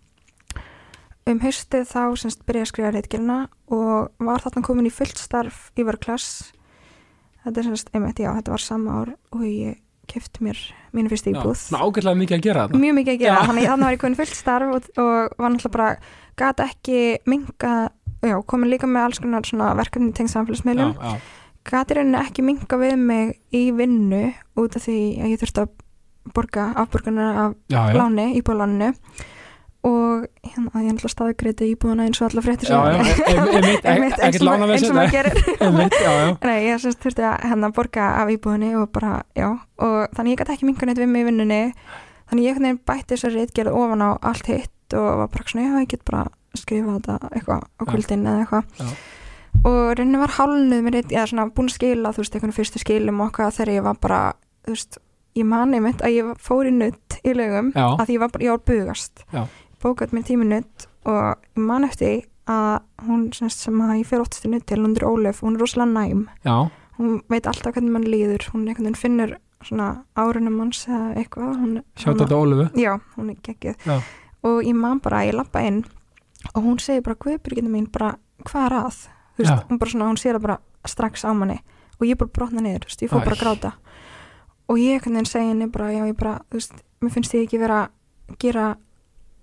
[1.30, 3.40] um haustið þá semst byrja ég að skrifa rítgerina
[3.70, 6.50] og var þarna komin í fullt starf í vörklass
[7.46, 9.78] þetta er semst, einmitt, já, þetta var sama ár og ég
[10.10, 10.58] kefti mér
[10.96, 11.38] mínu fyrstu já.
[11.38, 12.82] íbúð Ná, ágætlega mikið að gera þetta.
[12.82, 13.48] mjög mikið að gera, Já.
[13.50, 15.90] þannig þannig var ég komin fullt starf og, og var náttúrulega bara
[16.42, 17.74] gat ekki minga,
[18.26, 21.20] já, komin líka með alls konar svona verkefni tengd samfélagsmiðlum Já, já,
[21.70, 24.24] í rauninni ekki minga við mig í vinnu
[24.58, 25.76] út af því að ég þurfti að
[26.34, 27.98] borga afborgunar af já, já.
[28.00, 28.90] láni, íbúðláninu
[29.88, 32.72] og hérna, ég náttúrulega staði greiti íbúðuna eins og alla fréttir
[34.76, 35.38] eins og maður- gerir.
[36.50, 39.48] Nei, ég semst þurfti að hérna borga af íbúðinni og bara, já,
[39.80, 41.62] og þannig ég gæti ekki minga neitt við mig í vinnunni.
[42.30, 45.90] Þannig ég bætti þessar reitgerð ofan á allt hitt og var bara svona, já, ég
[45.96, 46.26] get bara
[46.58, 48.66] skrifa þetta eitthvað á kvöldin eða eitthvað.
[49.66, 52.80] Og rauninni var hálnuð með reit, eða svona búin að skila, þú veist, einhvern fyrstu
[52.84, 54.20] skilum okkar þegar ég var bara,
[54.68, 55.00] þú veist
[55.40, 57.86] ég mani mitt að ég fór í nutt í lögum Já.
[58.02, 59.24] að ég var bara, ég var bugast.
[59.34, 59.44] Já.
[59.84, 64.24] Bókat mér tími nutt og ég man eftir að hún sem, sem að ég fer
[64.24, 66.56] oftast í nutt til, hún er Ólöf, hún er rosalega næm Já,
[66.98, 71.56] hún veit alltaf hvernig mann líður hún einhvern veginn finnur svona árunum manns eða eitthvað
[71.60, 72.70] hún, sjátt þetta Ólufu.
[72.80, 73.98] já, hún er geggið Já.
[74.44, 75.84] og ég man bara, ég lappa inn
[76.56, 78.14] og hún segir bara, Guðbyrginu mín bara,
[78.48, 79.00] hvað er að?
[79.36, 79.66] Þú veist, Já.
[79.70, 80.58] hún bara svona, hún sér það bara
[80.88, 81.60] strax á manni
[82.00, 83.74] og ég bara brotna niður, þú veist, ég fór bara að gráta
[84.70, 86.74] og ég einhvern veginn segi henni bara, já, ég bara, þú veist,
[87.04, 88.68] mér finnst ég ekki vera að gera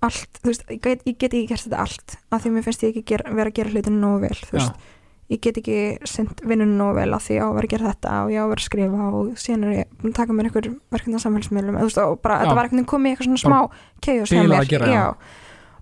[0.07, 2.85] allt, þú veist, ég get, ég get ekki gert þetta allt af því mér finnst
[2.87, 4.59] ég ekki gera, vera að gera hlutinu nógu vel, þú Já.
[4.61, 4.93] veist
[5.27, 5.77] ég get ekki
[6.07, 8.39] sint vinnunum nógu vel að því ég á að vera að gera þetta og ég
[8.39, 11.25] á að vera að skrifa og síðan er ég að taka mér einhver verkefni á
[11.25, 12.41] samfélagsmiðlum þú veist, og bara, Já.
[12.47, 13.59] þetta var veginn komið í eitthvað svona smá
[14.07, 15.07] chaos hjá mér að já.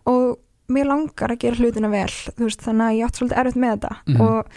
[0.09, 0.39] og
[0.73, 3.75] mér langar að gera hlutina vel þú veist, þannig að ég átti svolítið erfitt með
[3.75, 4.21] þetta Mhm.
[4.25, 4.57] og,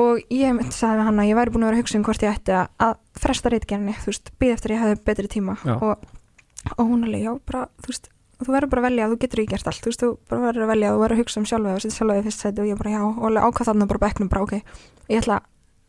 [0.00, 2.04] og ég myndi sagði við hann að ég væri búin að vera að hugsa um
[2.08, 5.28] hvort ég ætti að, að fresta reitgerðinni, þú veist, býð eftir að ég hefði betri
[5.36, 5.74] tíma Já.
[5.76, 6.08] og,
[6.78, 8.08] og hún alveg, já, bara, þú veist
[8.46, 10.66] þú verður bara að velja, þú getur ekki gert allt þú veist, þú bara verður
[10.66, 12.68] að velja, þú verður að hugsa um sjálfa og setja sjálfa í fyrst sæti og
[12.70, 14.82] ég bara, já, og alveg ákvað þarna bara á bekknum, bara, ok,
[15.12, 15.38] ég ætla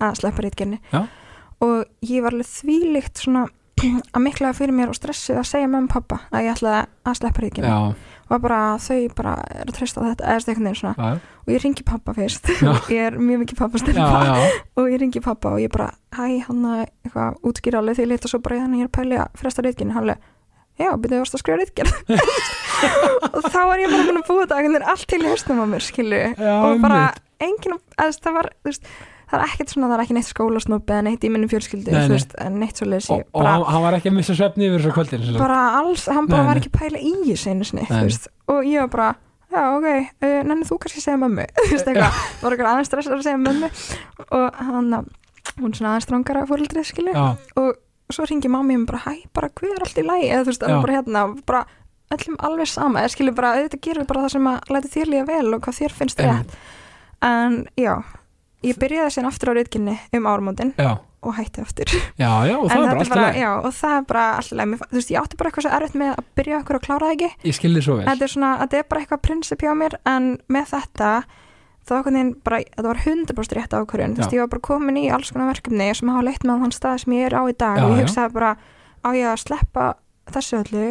[0.03, 1.03] að sleppa reitgerðinni Já.
[1.63, 3.45] og ég var alveg þvílíkt svona
[4.15, 6.73] að miklaða fyrir mér og stressuð að segja mamma og pappa að ég ætla
[7.03, 10.77] að sleppa reitgerðinni já, og bara þau bara er að treysta á þetta eða neginn
[10.79, 10.93] svona.
[10.97, 12.47] Já, og ég ringi pappa fyrst.
[12.93, 14.21] Ég er mjög mikið pappa já, stelpa.
[14.29, 18.07] Já, og ég ringi pappa og ég bara hæ hann að eitthvað útskýra alveg því
[18.09, 20.29] lít og svo bara ég er að pæli að fresta reytkinn hann alveg
[20.79, 21.91] já, byrjuðu varst að skrifa reytkinn
[23.37, 25.61] og þá var ég bara búin að búa þetta einhvern veginn allt til í höstum
[25.61, 27.01] á mér skilju Já, og bara
[27.43, 28.87] enginn að það var þú veist,
[29.33, 31.99] það er ekkert svona, það er ekki neitt skólasnóp eða neitt í minnum fjölskyldu Nei,
[31.99, 32.15] þú nei.
[32.15, 34.69] veist, en neitt svo leys og, ég og hann, hann var ekki að missa svefni
[34.69, 37.69] yfir þessu kvöldin bara alls, hann bara Nei, var ekki að pæla í þessu einu
[37.77, 37.85] Nei.
[37.89, 39.09] þú veist, og ég var bara
[39.53, 39.89] já, ok,
[40.25, 41.43] uh, nenni þú kannski segja mömmu?
[41.59, 43.69] Þú veist eitthvað, það var eitthvað aðeins stressar að segja mömmu?
[44.33, 44.87] Og hann
[45.59, 47.25] hún er svona aðeins strangara fóröldrið skilju já,
[48.13, 50.29] og svo ringi mammi um bara, hæ, bara hvað er allt í lagi?
[50.29, 51.63] Eða þú veist, bara hérna bara
[52.13, 55.27] öllum alveg sama, eða skilju bara auðvitað gerir bara það sem að læta þér líða
[55.31, 56.53] vel og hvað þér finnst rétt.
[57.23, 57.93] En já,
[58.63, 60.91] ég byrjaði síðan aftur á reytkinni um ármótin já,
[61.23, 61.89] og hætti aftur.
[62.19, 64.89] Já, já, og það er bara þetta alltaf já, og það er bara alltaf fa-
[64.91, 67.15] þú veist, ég átti bara eitthvað svo erfitt með að byrja okkur og klára það
[67.17, 67.29] ekki.
[67.49, 68.05] Ég skilði svo vel.
[68.11, 71.11] Þetta er svona, þetta er bara eitthvað prinsip hjá mér en með þetta
[71.83, 74.15] þá einhvern veginn bara, var 100% rétt ákvörðun.
[74.23, 77.03] Ég var bara komin í alls konar verkefni sem hafa leitt með á þann stað
[77.03, 77.77] sem ég er á í dag.
[77.81, 78.55] Já, og ég hugsaði bara,
[79.03, 79.91] á ég að sleppa
[80.31, 80.87] þessu öllu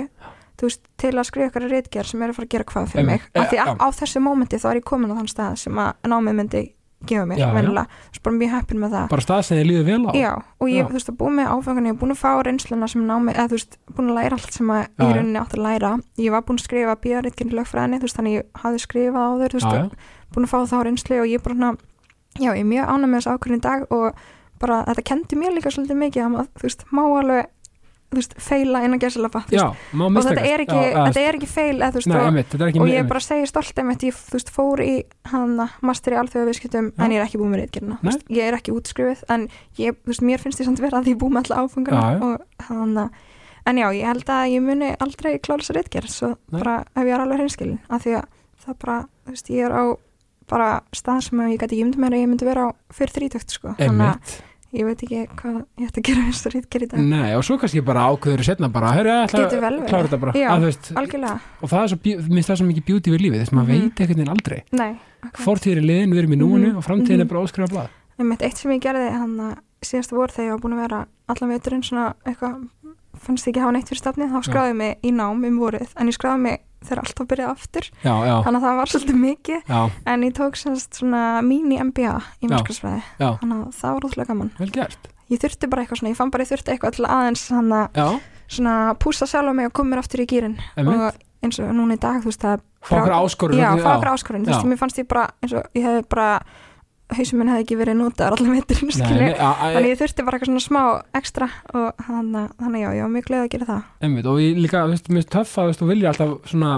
[0.62, 3.26] veist, til að skrifa ykkur reitgerð sem er að fara að gera hvað fyrir mig?
[3.34, 6.08] Af því að á þessu mómenti þá er ég komin á þann stað sem að
[6.12, 6.62] námið myndi
[7.02, 9.06] gefa mér, venjulega, þú veist, bara mjög heppin með það.
[9.10, 10.10] Bara stað sem þið líður vel á.
[10.14, 10.86] Já, og ég, Já.
[10.86, 13.46] þú veist, að búið með áfengan, ég er búin að fá reynsluna sem námi, eða
[13.50, 15.92] þú veist, búin að læra allt sem að Já, í rauninni átt að læra.
[16.22, 19.48] Ég var búin að skrifa bíðaritkinni lögfræðinni, þú veist, þannig ég hafði skrifað á þau,
[19.48, 19.98] þú veist,
[20.34, 21.72] búin að fá þá reynslu og ég bara svona,
[22.38, 24.22] já, ég er mjög ánæg með þessu ákvörðin í dag og
[24.62, 27.48] bara þetta kendi mér líka svolítið mikið að, maður, þú veist, má alveg,
[28.12, 31.80] þú veist, feila já, veist, má og þetta er ekki, já, þetta er ekki feil,
[31.82, 33.10] þú veist, nei, og, þetta er ekki og ég einmitt.
[33.10, 34.94] bara segi stolt einmitt, ég veist, fór í
[35.32, 37.02] hana master í alþjóða viðskiptum Já.
[37.02, 38.14] en ég er ekki búin með reitgerina Nei.
[38.38, 39.48] ég er ekki útskrifið en
[39.80, 43.08] ég, veist, mér finnst ég samt vera að því ég er búin með alla hana
[43.64, 46.14] en já, ég held að ég muni aldrei klára þessa reitgerð
[46.98, 48.24] ef ég er alveg hreinskilin af því að
[48.64, 48.96] það bara,
[49.32, 49.84] ég er á
[50.52, 53.14] bara stað sem að ég gæti ekki myndi mér að ég myndi vera á fyrir
[53.18, 53.72] þrítökt sko.
[53.80, 54.40] Þannig að
[54.72, 57.00] ég veit ekki hvað ég ætti að gera þessa reitgerð í dag.
[57.12, 60.32] Nei, og svo kannski bara ákveður setna bara, hörru, ég ætla að klára þetta bara.
[60.38, 61.98] Já, að, veist, algjörlega, og það er svo,
[62.32, 63.82] minnst það er svo mikið beauty við lífið, þess að maður Mhm.
[63.82, 64.60] veit einhvern veginn aldrei.
[64.72, 64.92] Nei
[65.22, 65.42] akkurat.
[65.44, 67.32] fortíðir í liðin, við erum í núinu Mhm, og framtíðin er mhm.
[67.34, 67.88] bara óskrifa blað.
[68.18, 71.06] Einmitt, eitt sem ég gerði hann að síðasta vor þegar ég var búin að vera
[71.28, 72.68] allan veturinn svona eitthvað
[73.22, 76.08] fannst ekki hafa neitt fyrir stafni þá skráði ég mig í nám um vorið en
[76.10, 77.88] ég skráði mig þegar allt var byrjað aftur.
[78.02, 79.72] Já, já, þannig að það var svolítið mikið.
[79.72, 79.80] Já,
[80.12, 84.52] en ég tók semst svona mini MBA í já, þannig að það var útlega gaman.
[84.58, 85.10] Vel gert.
[85.32, 87.44] Ég þurfti bara eitthvað svona, ég fann bara ég þurfti eitthvað til að aðeins
[87.96, 88.08] Já,
[88.52, 92.02] svona púsa sjálf mig og koma mér aftur í gýrin og eins og núna í
[92.02, 95.00] dag þú veist það fá okkur áskorun já, fá okkur áskorun, þú veist, mér fannst
[95.00, 96.28] ég bara eins og ég hefði bara
[97.12, 98.48] hausum minn hefði ekki verið notaður allir
[99.36, 100.82] já, þannig ég þurfti bara eitthvað svona smá
[101.18, 103.82] ekstra og þannig, já, ég var mjög gleð að gera það.
[104.00, 106.72] Einmitt, og ég líka, þú veist, mér finnst töff að þú vilja alltaf svona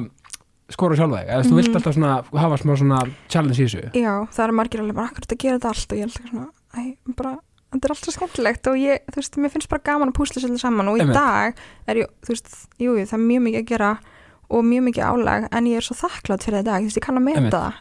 [0.75, 1.77] skora sjálfa þig, þú vilt Mhm.
[1.79, 2.99] alltaf svona hafa smá svona
[3.29, 3.83] challenge í þessu.
[3.95, 5.93] Já, það er margir alveg bara akkurat að gera þetta allt?
[5.93, 7.39] Og ég held ekki svona, æ, bara
[7.75, 8.67] þetta er allt svo skemmtilegt.
[8.67, 11.15] Og ég, þú veist, mér finnst bara gaman að púsla svolítið saman og í Einmitt.
[11.15, 11.55] dag
[11.87, 12.49] er ég, þú veist,
[12.81, 13.99] jú, það er mjög mikið að gera
[14.51, 17.25] og mjög mikið álag en ég er svo þakklátt fyrir þetta, veist, ég kann að
[17.25, 17.73] meta það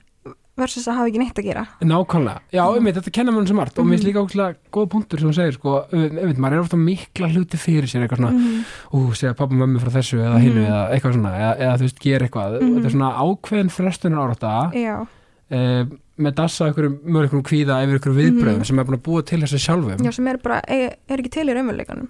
[0.57, 2.75] versus að hafa ekki neitt að gera Nákvæmlega, já, Mhm.
[2.77, 4.09] einmitt, þetta kenna mér svo margt og mér finnst Mhm.
[4.13, 7.87] líka ókslega góð punktur sem hún segir, sko, einmitt, maður er ofta mikla hluti fyrir
[7.89, 10.69] sér, eitthvað svona, mm ú, segja pappa og mömmu frá þessu eða hinu Mhm.
[10.69, 12.75] eða eitthvað svona, eða, eða þú veist, gera eitthvað Mhm.
[12.75, 15.07] þetta er svona ákveðin frestunar árata já,
[15.51, 15.85] e,
[16.19, 18.65] með dassa ykkur, mjög ykkur kvíða yfir ykkur viðbröðum Mhm.
[18.65, 21.31] sem er búin að búa til þessu sjálfum já, sem er bara, er, er ekki
[21.31, 22.07] til í raunveruleikanum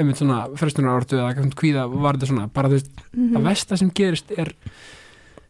[0.00, 2.90] einmitt, og, og er svona, frestunar áratu eða kvíða var þetta svona, bara þú veist
[3.14, 3.36] Mhm.
[3.36, 4.52] að versta sem gerist er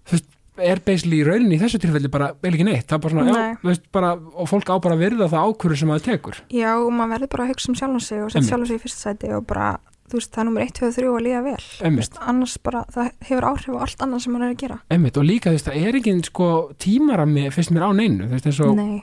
[0.07, 0.27] þú veist,
[0.61, 3.25] er basically í rauninni í þessu tilfelli bara vel ekki neitt, það er bara svona,
[3.33, 3.53] Nei.
[3.55, 6.73] já, veist, bara og fólk á bara að virða það ákvörður sem það tekur Já,
[6.77, 9.01] og maður verður bara að hugsa um sjálfan sig og setja sjálfan sig í fyrsta
[9.15, 9.79] sæti og bara,
[10.11, 11.65] þú veist, það er nummer 1, 2 og 3 að líða vel.
[11.87, 14.79] Einmitt, annars bara, það hefur áhrif á allt annað sem maður er að gera.
[14.91, 16.49] einmitt, og líka þú veist, það er ekki sko
[16.79, 19.03] tímarami fyrst mér á neinu þú veist, eins og, Nei.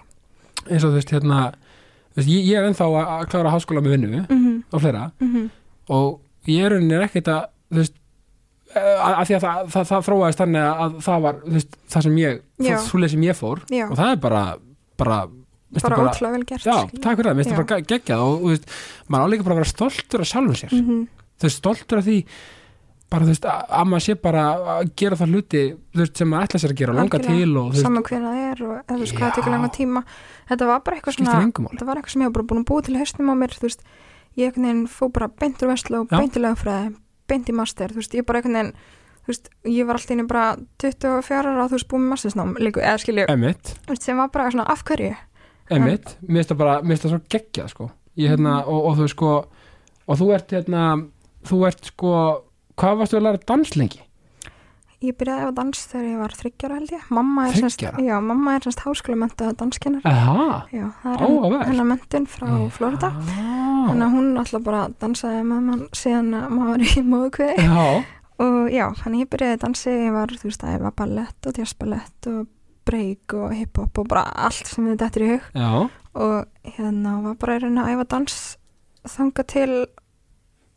[0.69, 1.39] eins og þú veist, hérna
[2.13, 5.11] þú veist, ég, ég er ennþá að, klára háskóla með vinnu Mm og fleira.
[5.19, 5.49] -hmm.
[5.89, 7.95] og ég er rauninni ekkert að þú veist,
[8.75, 12.07] að, að því að það, það, það þróaðist þannig að það var þú veist, það
[12.07, 12.41] sem ég,
[12.87, 13.85] svo leið sem ég fór Já.
[13.87, 14.43] og það er bara
[14.97, 15.17] bara,
[15.81, 18.37] bara ótrúlega vel gert já, takk fyrir það, mér finnst það bara ge- geggjað og,
[18.43, 18.69] þú veist,
[19.07, 20.71] maður áleika bara að vera stoltur af sjálfum sér.
[20.77, 21.01] Mhm.
[21.37, 22.17] þú veist, stoltur af því
[23.07, 24.41] bara þú veist, að, að maður sé bara
[24.77, 25.61] að gera það hluti
[25.95, 28.27] þú veist, sem maður ætla sér að gera langa til og þú veist, saman hvernig
[28.27, 30.03] það er og þú veist hvað það tekur langa tíma.
[30.47, 32.31] Þetta var bara eitthvað svona þetta var eitthvað sem ég
[34.37, 36.17] ég einhvern veginn fó bara beint úr veslu og Já.
[36.21, 36.95] beint í lögfræði,
[37.27, 38.73] beint í master þú veist, ég bara einhvern veginn
[39.27, 40.45] þú veist, ég var alltaf inni bara
[40.79, 44.51] 24 ára og þú veist, búin með mastersnám líka, eða skilju, emitt, sem var bara
[44.53, 45.15] svona af hverju
[45.69, 48.67] emitt, mér finnst það bara mér finnst það svo geggjað, sko ég, hérna, Mhm.
[48.71, 49.31] og, og þú veist, sko
[50.07, 50.83] og þú ert, hérna,
[51.43, 52.11] þú ert, sko
[52.77, 53.99] hvað varstu að læra dans lengi?
[55.05, 57.03] Ég byrjaði á dans þegar ég var þryggjara held ég.
[57.13, 57.91] Mamma er ára?
[58.01, 61.67] já, mamma er semst háskólamönda danskennar Aha, já, það er Áhugavert.
[61.69, 66.49] hennar menntun frá Florida Ah, þannig að hún alltaf bara dansaði með mann síðan að
[66.57, 67.85] maður í móðukviði já,
[68.47, 71.47] og já, þannig ég byrjaði að dansi ég var, þú veist, að ég var ballett
[71.51, 72.41] og jazzballett og
[72.87, 75.47] break og hiphop og bara allt sem við dettur í hug.
[75.53, 75.71] Já,
[76.17, 78.35] og hérna var bara að reyna að æfa dans
[79.07, 79.71] þanga til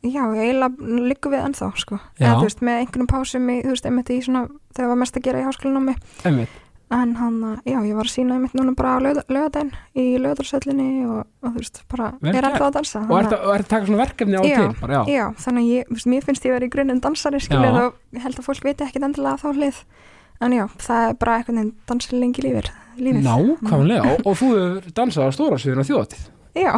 [0.06, 3.86] já, eiginlega liggum við ennþá sko, eða þú veist, með einhvernum pásum í, þú veist,
[3.90, 4.46] einmitt í svona,
[4.76, 5.96] þegar var mest að gera í háskólanámi.
[6.30, 6.58] Emitt
[6.90, 11.20] en hann, já, ég var að sína einmitt núna bara á lögadaginn í lögadalsöllinni og,
[11.38, 13.86] og þú veist, bara Vel er ennþá að dansa og ert að, ert að taka
[13.86, 14.56] svona verkefni á Já.
[14.56, 17.70] til bara, já, Já, þannig að ég, mér finnst ég verið í grunninn dansari skilja
[17.70, 17.78] Já.
[17.84, 19.80] og ég held að fólk viti ekkit endilega þá hlið.
[20.40, 23.22] En já, það er bara einhvern veginn dansar lengi lífið, lífið.
[26.54, 26.72] Já,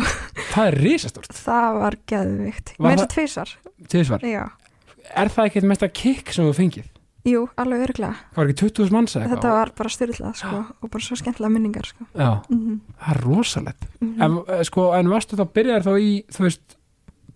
[0.52, 3.48] það er risastort, það var geðvikt Var með það- tvísar
[3.88, 4.20] tvisvar?
[4.20, 4.50] Já,
[5.14, 6.88] er það ekki mesta kikk sem þú fengið?
[7.24, 9.52] jú, alveg örglega það var ekki 20.000 manns eða Þetta eitthvað?
[9.58, 12.04] var bara styrlað sko og bara svo skemmtilega minningar sko.
[12.14, 12.78] Já, mm -hmm.
[12.98, 13.84] það er rosalegt.
[14.02, 16.76] En, eh, sko, en varstu þá byrjaðir þá í þú veist,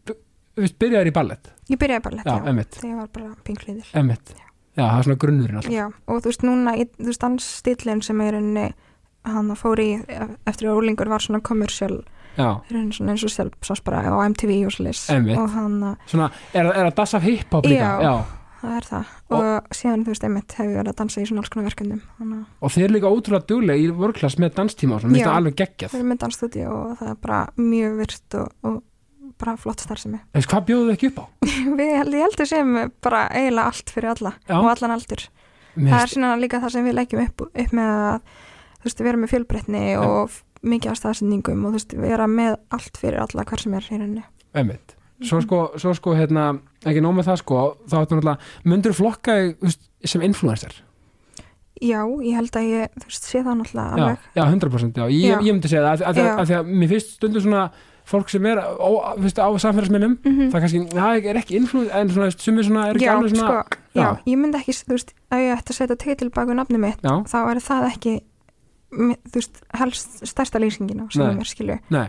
[0.06, 0.14] þú
[0.56, 1.52] veist byrjaðir í ballett?
[1.70, 4.34] Ég byrjaði bara lett, já, já, emitt, þegar ég var bara pinklíðil emitt
[4.76, 5.72] já, það er svona grunnurinn alltaf.
[5.72, 7.22] Já, og þú veist núna, í- þú veist
[12.38, 16.88] er eins og sjálf sást bara á MTV og slis og hann svona, er, er
[16.90, 18.02] að dassa hip-hop líka Já.
[18.02, 18.16] já.
[18.62, 21.26] það er það Og- og, síðan þú veist einmitt hef ég verið að dansa í
[21.28, 24.98] svona alls konar verkefnum að og þeir eru líka ótrúlega duglega í vörklass með danstíma
[24.98, 28.52] og það alveg geggjað við erum með dansstúdíu og það er bara mjög virt og,
[28.62, 28.82] og
[29.38, 31.24] bara flott starfsemi Veist, hvað bjóðu þau ekki upp á?
[31.80, 32.74] við held, ég heldur sem
[33.04, 34.56] bara eiginlega allt fyrir alla Já.
[34.60, 35.26] og allan aldur
[35.76, 38.20] Mér það er svona líka það sem við leggjum upp, upp með að
[38.80, 43.00] þú veist, vera með fjölbreytni og mikið af staðsendingum og þú veist, vera með allt
[43.00, 44.24] fyrir alla hver sem er í rauninni
[44.56, 44.96] Einmitt.
[45.24, 46.50] Svo sko, svo sko hérna,
[46.84, 49.36] ekki nóg með það sko, þá ættum náttúrulega, myndur flokka
[50.04, 50.82] sem influencer?
[51.82, 55.26] já, ég held að ég, þú veist, sé það náttúrulega alveg já, 100% já, ég,
[55.26, 55.36] Já.
[55.44, 56.30] ég myndi segja það, því að, Já.
[56.40, 57.64] að því að mér finnst stundum svona
[58.06, 58.88] fólk sem er á,
[59.18, 63.00] veist, á samfélagsminnum, mm það kannski, það er ekki influencer, en svona, sumir svona, er
[63.00, 65.80] ekki já, alveg svona, sko, já, ég myndi ekki, þú veist, ef ég ætti að
[65.80, 68.14] setja titil baku nafni mitt, já, þá er það ekki
[68.96, 71.78] þú veist, helst stærsta lýsingin á sem mér skilju.
[71.94, 72.06] nei,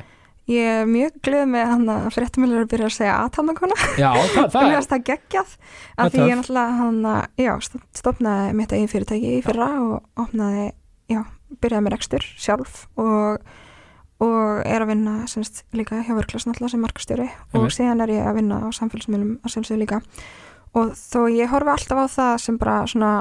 [0.48, 4.46] Ég er mjög glöð með hann að fréttumilur að byrja að segja aðtannakona, já, það,
[4.54, 5.56] það er, er það geggjað.
[5.98, 9.68] Er af því ég náttúrulega hann að, já, sto- stofnaði mitt eigin fyrirtæki í fyrra
[9.84, 10.70] og opnaði,
[11.12, 11.20] já,
[11.60, 13.44] byrjaði með rekstur sjálf og
[14.24, 17.28] og er að vinna semst líka hjá Vörklas náttúrulega sem markastjóri.
[17.52, 17.76] Og Einmitt.
[17.76, 20.00] síðan er ég að vinna á samfélagsmiðlum að sjálfsögðu líka.
[20.74, 23.12] Og þó ég horfi alltaf á það sem bara svona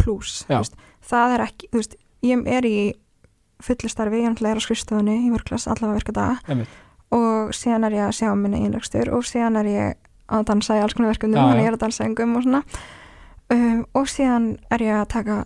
[0.00, 0.62] plus, Já.
[1.10, 2.78] það er ekki þú veist, ég er í
[3.64, 6.66] fullu starfi, ég er á skrifstofunni í Vörklas allavega virka daga.
[7.10, 9.94] Og síðan er ég að sjá minni einlegstur og síðan er ég
[10.30, 11.62] að dansa í alls konar verkefnum þannig já.
[11.64, 12.60] ég er að dansa engum og svona.
[13.50, 15.38] Um, og síðan er ég að taka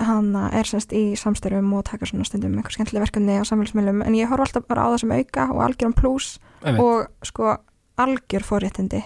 [0.00, 4.00] hann er semst í samstörfum og taka svona stundum eitthvað skemmtilega verkefni á samfélagsmiðlum.
[4.06, 7.56] En ég horf alltaf bara á það sem auka og algjörum pluss og sko
[8.00, 9.02] algjör forréttindi.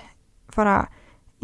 [0.55, 0.87] Bara,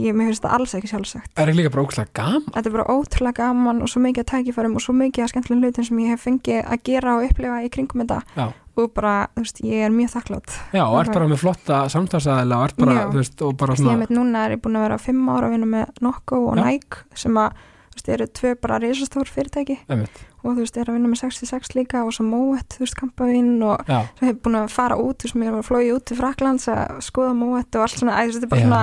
[0.03, 1.31] ég, mér finnst það alls ekki sjálfsagt.
[1.39, 4.31] Það er líka bara ókslega gaman, þetta er bara ótrúlega gaman og svo mikið að
[4.33, 7.63] tækifærum og svo mikið að skemmtilega hlutum sem ég hef fengið að gera og upplifa
[7.63, 8.51] í kringum þetta.
[8.73, 12.57] Og bara, þú veist, ég er mjög þakklátt já, og ert bara með flotta samtalsæðilega
[12.57, 13.03] og ert bara, Já.
[13.13, 15.51] þú veist, og bara svona, að mitt núna er ég búin að vera fimm ára
[15.51, 16.63] að vinna með Nokko og Já.
[16.65, 17.59] Nike sem að,
[18.03, 19.79] veist, eru tvö bara risastór fyrirtæki.
[19.89, 22.97] Einmitt, og þú veist, er að vinna með 66 líka og svo Moet, þú veist,
[22.99, 25.93] kampavín og já, svo hef ég búin að fara út, þú veist, mér var flóið
[25.97, 28.83] út til Fraklands að skoða Moet og allt svona, æ, þetta er bara svona,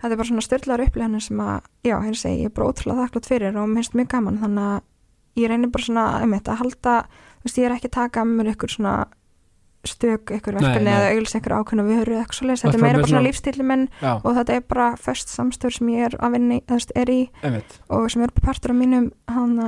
[0.00, 3.02] þetta er bara svona styrlaður upplifinu sem að, já, hérna segi, ég er bara ótrúlega
[3.02, 6.96] þakklátt fyrir og minnst mjög gaman, þannig að ég reynir bara svona, einmitt, að halda,
[7.42, 8.94] þú veist, ég er ekki að taka að mér ykkur svona
[9.90, 13.02] stök ykkur verkefni eða auðvils ykkur ákveðna vöru eða eitthvað ert þetta er meira með
[13.04, 16.36] bara svona lífstíli minn já, og þetta er bara först samstöður sem ég er að
[16.38, 19.58] vinna í, veist, er í einmitt, og sem er bara partur af mínum hann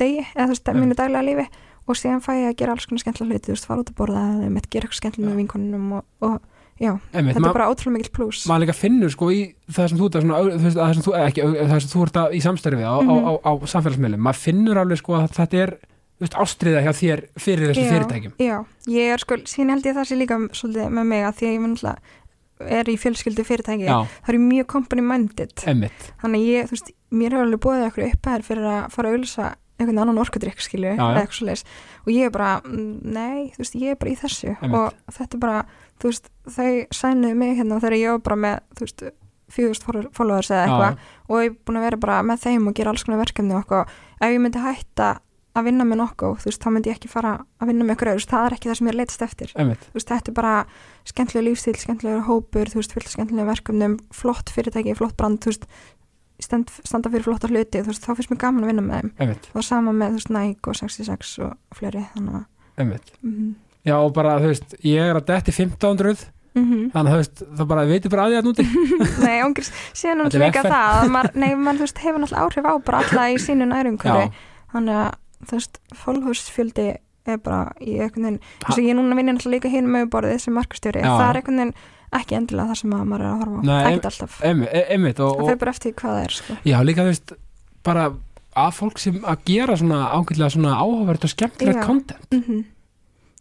[0.00, 1.48] degi, eða þú veist, mínu daglega lífi.
[1.88, 3.96] Og síðan fæ ég að gera alls konar skemmtilega hluti, þú veist, fara út að
[3.98, 6.36] borða eða mitt gera eitthvað skemmtilega með vinkonunum og, og
[6.78, 9.40] já, einmitt, þetta er bara ótrúlega mikill pluss maður líka finnur sko í
[9.74, 12.20] það sem þú ert að svona, að það sem þú, ekki, það sem þú ert
[12.20, 13.10] að í samstærfi á, Mhm.
[13.10, 15.74] á, á, á samfélagsmiðlum, maður finnur alveg sko að þetta er,
[16.20, 17.90] veist, ástriða hjá þér fyrir þessu Já.
[17.94, 18.34] fyrirtækjum.
[18.40, 18.56] já,
[18.92, 21.54] ég er sko, síðan held ég það sé líka svolítið með mig að því að
[21.54, 22.16] ég mun alltaf
[22.60, 23.96] er í fjölskyldu fyrirtæki Já,
[24.26, 27.84] það er mjög company minded emmitt, þannig að ég, þú veist, mér hefur alveg búið
[27.86, 29.46] eitthvað upphæðir fyrir að fara að auðlýsa
[29.80, 31.62] einhvern annan orkudrykk skilju, eða eitthvað svoleiðis.
[32.04, 34.50] Og ég er bara, mm, nei, þú veist, ég er bara í þessu.
[34.60, 34.76] Einmitt.
[34.76, 35.62] og þetta er bara
[36.00, 39.04] þú veist, þau sænuðu mig hérna þegar ég var bara með, þú veist,
[39.50, 40.98] fjögust followers eða eitthvað.
[41.28, 43.62] og ég er búin að vera bara með þeim og gera alls konar verkefni og
[43.64, 43.96] eitthvað.
[44.20, 45.08] Ef ég myndi hætta
[45.56, 48.10] að vinna með nokkuð, þú veist, þá myndi ég ekki fara að vinna með ykkur
[48.12, 49.54] öðru, það er ekki það sem ég er leitast eftir.
[49.58, 50.52] Emmitt, þú veist, þetta er bara
[51.10, 55.66] skemmtilega lífstíl, skemmtilega hópur, þú veist, fyllt skemmtilega verkefnum, flott fyrirtæki, flott brand, þú veist,
[56.40, 59.10] stend, standa fyrir flotta hluti, þú veist, þá finnst mér gaman að vinna með þeim.
[59.26, 62.46] emmitt, Og sama með, þú veist, Nike og 66 og fleiri, þannig að,
[63.24, 66.90] mm Já, og bara, þú veist, ég er að detti 1500 -hmm.
[66.94, 68.66] þannig að það bara, veitir bara að því að núti.
[69.26, 72.74] Nei, ángriðs, síðan er líka það, að maður, nei, maður, veist, hefur náttúrulega áhrif á
[72.88, 74.30] bara alla í sínu Já,
[74.74, 76.88] þannig að, þú veist, followers-fjöldi
[77.30, 80.38] er bara í einhvern veginn, þess að ég núna vinna náttúrulega líka hinn með borðið
[80.44, 81.74] sem markastjóri, það er einhvern veginn
[82.20, 84.38] ekki endilega það sem að maður er að horfa Nei, ekkert alltaf.
[84.50, 86.56] emmitt, emmitt og, Það og, fyrir bara eftir hvað það er, sko.
[86.66, 87.34] Já, líka þú veist
[87.86, 88.06] bara
[88.64, 91.86] að fólk sem að gera svona ágætlega svona áhugavert og skemmtilegt Já.
[91.86, 92.64] content Mm þú,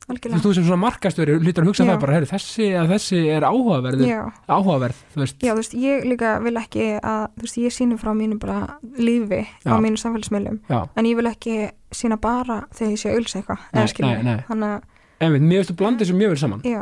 [0.09, 0.41] Algjörlega.
[0.43, 1.89] þú sem svona markastöri lítur að hugsa Já.
[1.91, 4.21] það bara, heyri, þessi, þessi er áhugaverð Já.
[4.49, 7.97] áhugaverð, þú veist Já, þú veist, ég líka vil ekki að, þú veist, ég síni
[8.01, 9.79] frá mínu bara lífi á Já.
[9.85, 11.57] mínu samfélagsmiðlum en ég vil ekki
[11.91, 14.39] sína bara þegar ég sé að auðlýsa eitthvað, eða skilja.
[14.49, 14.81] Þannig að,
[15.19, 16.81] einmitt, mér veist þú blandið sem mjög vel saman já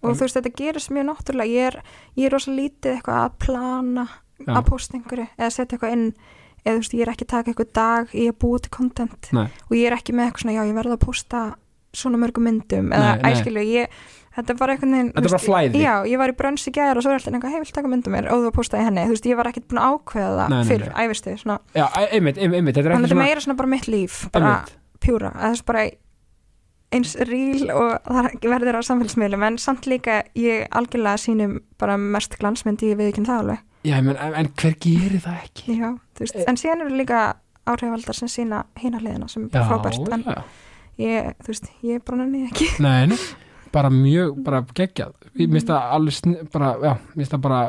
[0.00, 1.74] og þú veist, þetta gerist mjög náttúrulega ég er,
[2.16, 4.06] ég er rosa lítið eitthvað að plana
[4.48, 6.06] að posta einhverju eða setja eitthvað inn
[6.64, 9.28] eða þú veist, ég er ekki að taka eitthvað dag í að búa til content
[9.36, 9.46] Nei.
[9.68, 11.42] og ég er ekki með eitthvað svona, já, ég verð að posta
[11.94, 13.88] svona mörgum myndum eða, æskilju, ég
[14.36, 15.80] þetta bara einhvern veginn Þetta bara flæði.
[15.82, 17.88] já, ég var í brönns í gæðar og svo er alltaf eitthvað, hei, vil taka
[17.90, 20.52] myndum mér og þú postaði henni, þú veist, ég var ekkert búin að ákveða það
[20.54, 21.08] Nei, nei, fyrir nei.
[21.08, 23.44] æfistu svona, Já, einmitt, einmitt, einmitt þetta er þannig ekki að þetta er svona meira
[23.46, 25.82] svona bara mitt líf bara einmitt, pjúra, að það er bara
[26.90, 32.34] eins ríl og það verður á samfélagsmiðlum en samt líka ég algjörlega sínum bara mest
[32.40, 35.76] glansmyndi við ekki það alveg Já, en, en hver gerir það ekki?
[35.78, 36.44] já, þú veist, Eh.
[36.50, 37.20] en síðan eru líka
[37.70, 40.42] áhrifaldar sem sína hina hliðina sem er frábært en já,
[41.00, 42.68] ég, þú veist, ég bara nenni ekki.
[42.84, 43.18] Nei, nei
[43.72, 45.12] bara mjög, bara geggjað.
[45.38, 45.52] Ég Mhm.
[45.54, 47.60] minnst það alveg, bara, já, minnst það bara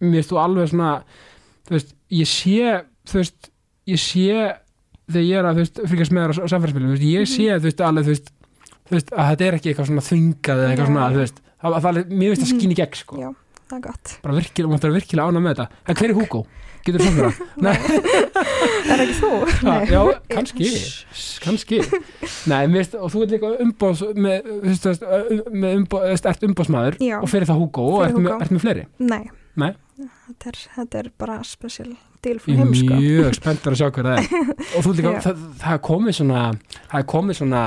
[0.00, 0.92] mér finnst þú alveg svona
[1.66, 3.50] þú veist, ég sé þú veist,
[3.86, 4.56] ég sé
[5.06, 7.46] þegar ég er að, þú veist, fríkast með þér á samfélagsmiðlum, þú veist, ég sé,
[7.56, 8.32] þú veist, alveg, þú veist
[8.86, 11.70] þú veist, að þetta er ekki eitthvað svona þvingað eða eitthvað svona, þú veist, það,
[11.76, 12.60] það, það, mér finnst það Mhm.
[12.60, 13.30] skín í gegn, sko, já,
[13.70, 14.18] það er gott.
[14.22, 15.68] Bara virkilega, máttu vera virkilega ána með þetta.
[15.86, 16.46] En hver er Hugo?
[16.86, 17.38] Getur þú það?
[17.66, 17.72] Nei,
[18.94, 19.30] er ekki þú?
[19.90, 20.00] já,
[20.32, 20.68] kannski
[21.42, 21.80] kannski,
[22.50, 25.06] nei, finnst og þú ert líka umbóðs með, veist, veist,
[25.50, 28.86] með umbóð, veist, ert umbóðsmaður og fyrir það Hugo og Fyrir ert ert með fleiri
[29.02, 29.24] Nei.
[29.56, 29.72] Nei.
[30.26, 33.00] Þetta er, þetta er bara frá Ég er heim sko.
[33.00, 35.20] mjög spenntur að sjá hver það er og þú líka, Já.
[35.26, 36.40] það, það er komið svona
[36.76, 37.62] það er komið svona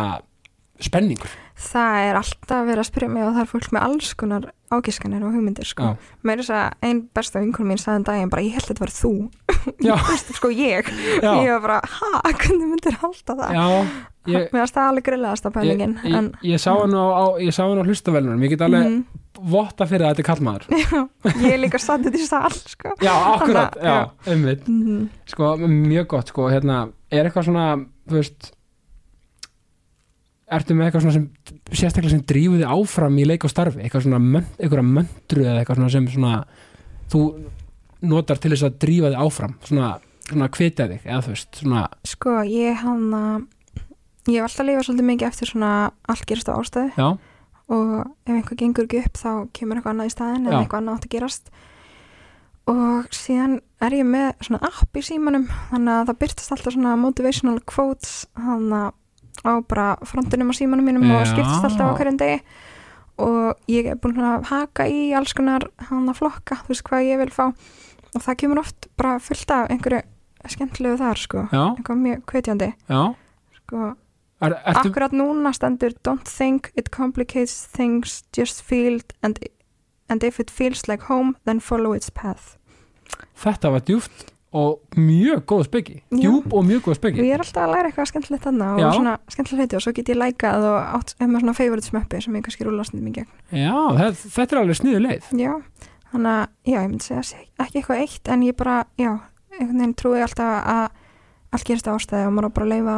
[0.89, 4.45] spenningur Það er alltaf verið að spyrja mig og það er fólk með alls konar
[4.71, 5.83] ágiskanir og hugmyndir sko.
[5.89, 6.11] Já.
[6.23, 8.69] Mér er þess að einn besta vinkunum mín sagði en daginn bara ég held að
[8.69, 9.11] þetta var þú
[9.89, 9.95] Já.
[10.37, 11.31] Sko ég Já.
[11.43, 13.65] Ég var bara, ha, hvernig myndir halda það Já,
[14.29, 17.25] ég, Mér varst það alveg grillaðasta ég, pælingin ég, en, ég sá hann á, á
[17.81, 19.01] á hlustavelunum, ég get alveg Mhm.
[19.51, 21.01] votta fyrir að þetta er kallmaður Já,
[21.43, 22.93] ég er líka þetta í sal sko.
[23.03, 25.03] Já, akkurat, Þannig að- já, einmitt Mhm.
[25.33, 26.79] sko, mjög gott, sko, hérna
[27.11, 27.67] er eitthvað svona,
[28.07, 28.51] þú veist
[30.57, 31.27] ertu með eitthvað svona sem
[31.69, 35.81] sérstaklega sem drífur þig áfram í leik og starfi, eitthvað svona eitthvað möndru eða eitthvað
[35.81, 36.33] svona sem svona
[37.11, 37.23] þú
[38.09, 39.55] notar til þess að drífa þig áfram?
[39.67, 39.93] Svona,
[40.27, 43.47] svona kvita þig eða þú veist, svona, Sko, ég hann
[44.29, 45.69] Ég hef alltaf lifað svolítið mikið eftir svona
[46.11, 46.89] allt gerist á ástæðu.
[46.99, 47.07] Já,
[47.69, 47.93] og
[48.25, 51.07] ef einhver gengur ekki upp þá kemur eitthvað annað í staðin eða eitthvað annað átt
[51.07, 51.51] að gerast.
[52.69, 56.95] Og síðan er ég með svona app í símanum þannig að það byrtast alltaf svona
[56.99, 58.91] motivational quotes þannig
[59.45, 61.31] á bara frontinum á símanum mínum og Já.
[61.33, 62.41] skiptist alltaf á hverjum degi.
[63.19, 67.07] Og ég er búin að haka í alls konar hann að flokka, þú veist hvað
[67.09, 67.45] ég vil fá.
[68.15, 70.01] Og það kemur oft bara fullt af einhverju
[70.47, 71.47] skemmtilegu þar sko.
[71.51, 73.01] Já, eitthvað mjög kveitjandi já.
[73.59, 73.95] Sko
[74.41, 79.39] er, ertu, Akkurat núna stendur Don't think it complicates things Just feel and,
[80.09, 82.55] and if it feels like home Then follow its path.
[83.35, 86.17] Þetta var djúft og mjög góð speki, Já.
[86.23, 88.85] djúp og mjög góð Og speki ég er alltaf að læra eitthvað skemmtilegt þarna Já.
[88.87, 92.21] og svona skemmtilega hluti og svo get ég lækað og átt með svona favorite smöppi
[92.25, 93.29] sem ég kannski rúla stundum í gegn.
[93.53, 95.29] Já, þetta, þetta er alveg sniðu leið.
[95.37, 95.53] Já,
[96.13, 99.11] þannig að já, ég myndi segja ekki eitthvað eitt en ég bara, já,
[99.53, 100.85] einhvern veginn trúi alltaf að
[101.53, 102.97] allt gerist á ástæði og maður bara leifa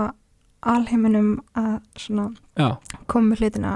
[0.72, 2.30] alheiminum að svona
[2.60, 2.78] já,
[3.12, 3.76] koma með hlutina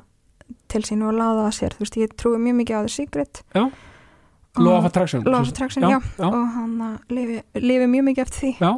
[0.72, 3.44] til sín og láða það sér, þú veist, ég trúi mjög mikið á The Secret.
[3.56, 3.64] Já.
[4.58, 8.40] Law of Attraction Law of Attraction, já, já, og hann lifi, lifi mjög mikið eftir
[8.40, 8.52] því.
[8.60, 8.72] Já,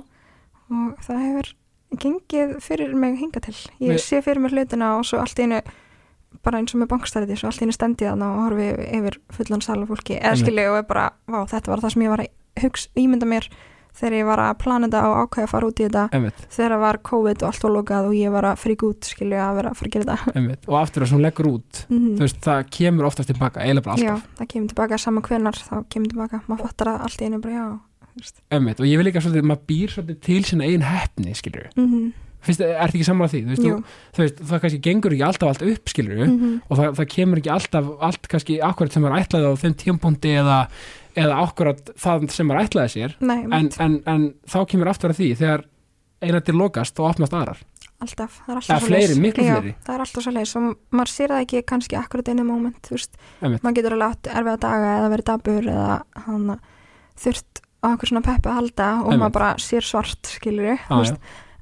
[0.72, 1.52] og það hefur
[2.04, 3.54] gengið fyrir mig hinga til.
[3.80, 5.62] Ég Við- sé fyrir mér hlutina og svo allt í einu
[6.44, 8.68] bara eins og með bankstæði svo allt í einu stendi þarna og horfi
[8.98, 10.20] yfir fullan sala fólki.
[10.20, 13.26] Eða skilji og er bara, vá, þetta var það sem ég var að hugsa, ímynda
[13.30, 13.48] mér
[13.98, 16.04] þegar ég var að plana þetta og ákveða að fara út í þetta.
[16.18, 19.10] Einmitt, þegar það var COVID og allt var lokað og ég var að frík út
[19.12, 20.36] skilju að vera að fara að gera þetta.
[20.38, 20.68] Einmitt.
[20.70, 23.98] Og aftur að svona leggur út mm þú veist, það kemur oftast tilbaka, eiginlega bara
[24.02, 24.38] Já, alltaf.
[24.40, 27.58] það kemur tilbaka sama hvenar þá kemur tilbaka, maður fattar að allt í einu bara
[27.58, 27.68] já
[28.50, 31.68] einmitt, og ég vil líka svolítið, maður býr svolítið til sinna eigin hefni, skilur
[32.38, 35.26] Mhm, finnst, ertu ekki sammála því, þú veist, þú, þú veist það kannski gengur ekki
[35.28, 39.08] alltaf allt upp, skilur mhm, og það, það kemur ekki alltaf allt kannski akkurat sem
[39.10, 40.60] er ætlaði á þeim tímpúndi eða,
[41.18, 43.18] eða akkurat það sem er ætlaði sér.
[43.20, 45.66] Nei, en, en, en þá kemur aftur að því þegar
[46.22, 47.60] einandi lokast og opnast aðrar.
[47.98, 49.72] Alltaf, það er alltaf Já, fleiri.
[49.82, 52.94] það er alltaf svo leiðis og maður sér það ekki kannski akkurat einu moment, þú
[52.94, 55.96] veist, maður getur alveg átt erfiða daga eða verið dabur eða
[56.28, 56.52] hann
[57.18, 59.24] þurft á einhver svona peppi að halda og Einmitt.
[59.24, 60.78] maður bara sér svart skilur Já,
[61.10, 61.18] já.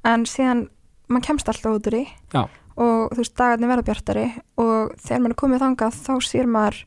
[0.06, 0.66] En síðan
[1.10, 2.04] maður kemst alltaf út úr því.
[2.34, 2.42] Já.
[2.76, 4.26] og þú veist, dagarnir verða bjartari.
[4.60, 6.80] Og þegar maður er komið þangað þá sér maður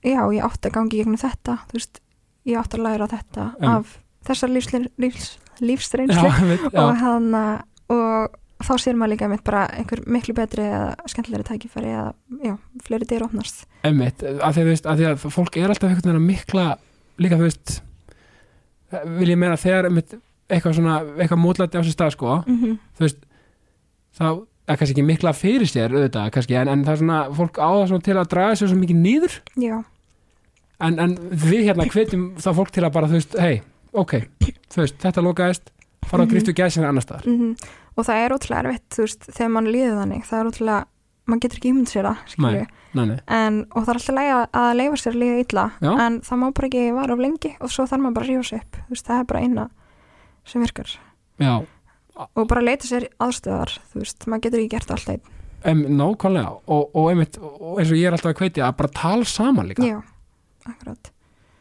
[0.00, 1.56] já, ég átti að gangi í gegnum þetta.
[1.70, 2.00] Þú veist,
[2.48, 3.74] ég átti að læra þetta Einmitt.
[3.74, 3.96] af
[4.30, 7.34] þessar lífslir, lífs, já, lífsreynslu einmitt, já, og hann
[7.90, 12.08] og þá sér maður líka einmitt bara einhver miklu betri eða skemmtilegri tækifæri eða
[12.44, 13.64] já, fleiri dyr opnast.
[13.88, 16.28] Einmitt að því, að, þú veist, að því að fólk er alltaf einhvern veginn að
[16.28, 16.66] mikla
[17.20, 17.76] líka þú veist
[19.20, 20.16] vil ég meina þegar einmitt,
[20.50, 22.78] eitthvað svona, eitthvað mótlæti á sér stað sko, mm -hmm.
[22.98, 23.18] þú veist
[24.18, 24.26] þá
[24.68, 27.68] er kannski ekki mikla fyrir sér auðvitað kannski, en, en það er svona, fólk á
[27.70, 29.40] það svona til að draga sér svo mikið nýður
[30.80, 34.12] en, en við hérna hvetjum þá fólk til að bara, þú veist, hei, ok
[34.70, 35.70] þú veist, þetta lokaðist,
[36.06, 36.32] fara að Mhm.
[36.34, 37.54] gríftu gæsina annar staðar, mm
[37.96, 40.22] og það er ótrúlega erfitt þú veist, þegar mann líður þannig.
[40.24, 40.84] Það er ótrúlega,
[41.26, 44.30] mann getur ekki ímynd sér það skilju, nei, nei, en, og það er alltaf læg
[44.62, 45.90] að leifa sér að líða illa Já.
[46.06, 48.44] en það má bara ekki vara of lengi og svo þarf maður bara að rífa
[48.48, 48.76] sig upp.
[48.76, 49.68] Þú veist, það er bara eina
[50.50, 50.90] sem virkar.
[51.40, 51.54] Já.
[52.36, 55.36] Og bara leita sér aðstöðar þú veist, maður getur ekki gert alltaf einn.
[55.64, 58.92] em, nákvæmlega, og, og einmitt og eins og ég er alltaf að hvetja að bara
[58.96, 59.84] tala saman líka.
[59.84, 59.98] Já,
[60.66, 61.10] akkurat.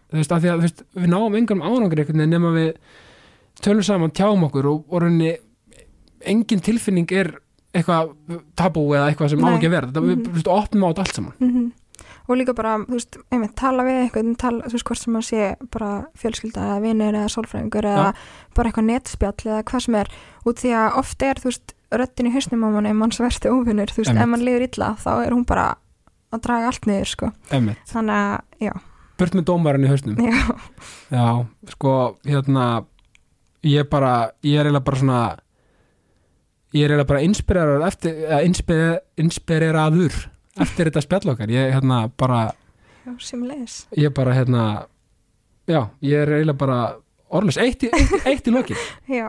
[0.09, 2.69] Þú veist, af því að veist, við náum engum árangri einhvern veginn nema við
[3.61, 5.35] tölum saman, tjáum okkur og, rauninni
[6.25, 7.33] engin tilfinning er
[7.75, 8.15] eitthvað
[8.57, 9.87] tabú eða eitthvað sem á ekki að vera.
[9.91, 10.23] Þetta, við Mhm.
[10.25, 11.33] þú veist, opnum á þetta allt saman.
[11.39, 11.71] Mm
[12.29, 15.27] og líka bara, þú veist, einmitt, tala við einhvern, tala, þú veist, hvort sem maður
[15.29, 15.89] sé bara
[16.21, 18.11] fjölskylda eða vinir eða sálfræðingur eða
[18.57, 20.11] bara eitthvað netspjall eða hvað sem er.
[20.45, 23.89] Út því að oft er, þú veist, röddin í hausnum á manni manns versti óvinnur,
[23.89, 24.27] þú veist, Einmitt.
[24.27, 25.65] ef mann liður illa þá er hún bara
[26.29, 27.31] að draga allt niður, sko.
[27.49, 27.81] Einmitt.
[27.89, 28.73] þannig að, já,
[29.19, 30.21] burt með dómarinn í hausnum.
[30.21, 30.41] Já,
[31.17, 31.27] já,
[31.73, 31.93] sko,
[32.29, 32.65] hérna
[33.65, 34.13] ég er bara,
[34.45, 35.21] ég er eiginlega bara svona
[36.75, 38.19] ég er eiginlega bara inspireraður eftir,
[39.19, 40.19] inspireraður
[40.63, 41.51] eftir þetta spjall okkar.
[41.53, 42.39] Ég hérna bara,
[43.05, 43.13] já,
[43.97, 44.63] ég bara hérna
[45.69, 46.79] já, ég er eiginlega bara
[47.29, 48.79] orðlis, eitt, eitt, eitt í lokin.
[49.19, 49.27] Já,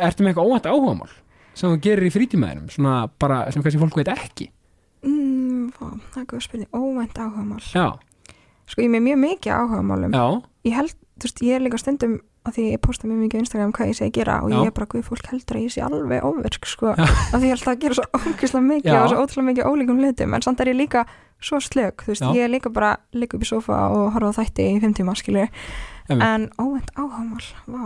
[0.00, 1.10] ertu með eitthvað óvænt áhugamál
[1.52, 2.70] sem þú gerir í frítímaðinum?
[2.72, 4.46] Svona bara sem kannski fólk veit ekki?
[5.04, 6.70] Mm, fá, það er góð spurning.
[6.72, 7.86] Óvænt áhugamál, já,
[8.64, 10.16] sko ég er með mjög mikið áhugamálum.
[10.16, 10.24] Já,
[10.70, 13.42] ég held, þú veist, ég er líka stundum að því ég posta mjög mikið á
[13.42, 15.74] Instagram hvað ég sé að gera og ég er bara, guð, fólk heldur að ég
[15.74, 18.98] sé alveg óverk, sko, að því ég held að gera svo ógeðslega mikið Já.
[18.98, 21.04] og svo ótrúlega mikið ólíkum hlutum, en samt er ég líka
[21.42, 22.32] svo slög, þú veist, Já.
[22.34, 25.14] ég er líka bara líka upp í sofa og horfa á þætti í fimm tíma,
[26.10, 26.26] Einmitt.
[26.26, 27.84] en óvænt áhugamál, vá.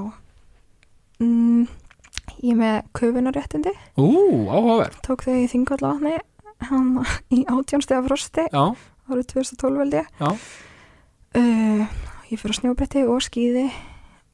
[1.21, 1.67] Mm,
[2.41, 4.09] ég með köfunaréttindi, ú,
[4.49, 6.17] áhugaverð tók þau í þingvallavatni
[6.71, 7.05] hann
[7.37, 8.47] í átjónstega frosti
[9.07, 10.09] árið 2012 held ég.
[11.37, 11.85] Uh,
[12.33, 13.69] ég fyrir á snjóbretti og skýði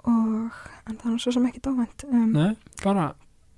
[0.08, 2.48] og en það er svo sem ekki dómend um, nei,
[2.82, 3.10] bara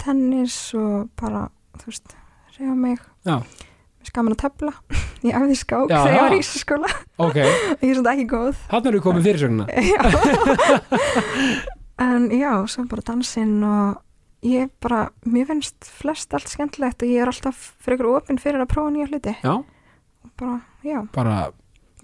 [0.05, 1.47] tennis og bara
[1.81, 2.17] þú veist,
[2.59, 2.99] reyða mig.
[3.25, 3.39] Já.
[3.41, 4.73] mér skaman að tefla
[5.27, 6.39] ég æfði skák Já, þegar ég var já.
[6.39, 6.91] í skóla
[7.25, 7.39] ok,
[7.83, 8.59] ég er svona ekki góð.
[8.75, 10.01] Hann eru komið fyrirsögnuna Já.
[12.05, 14.01] en já, svo bara dansinn og
[14.45, 18.61] ég bara, mér finnst flest allt skemmtilegt og ég er alltaf fyrir ykkur opinn fyrir
[18.61, 19.33] að prófa nýja hluti.
[19.41, 21.37] Já, og bara, já, bara,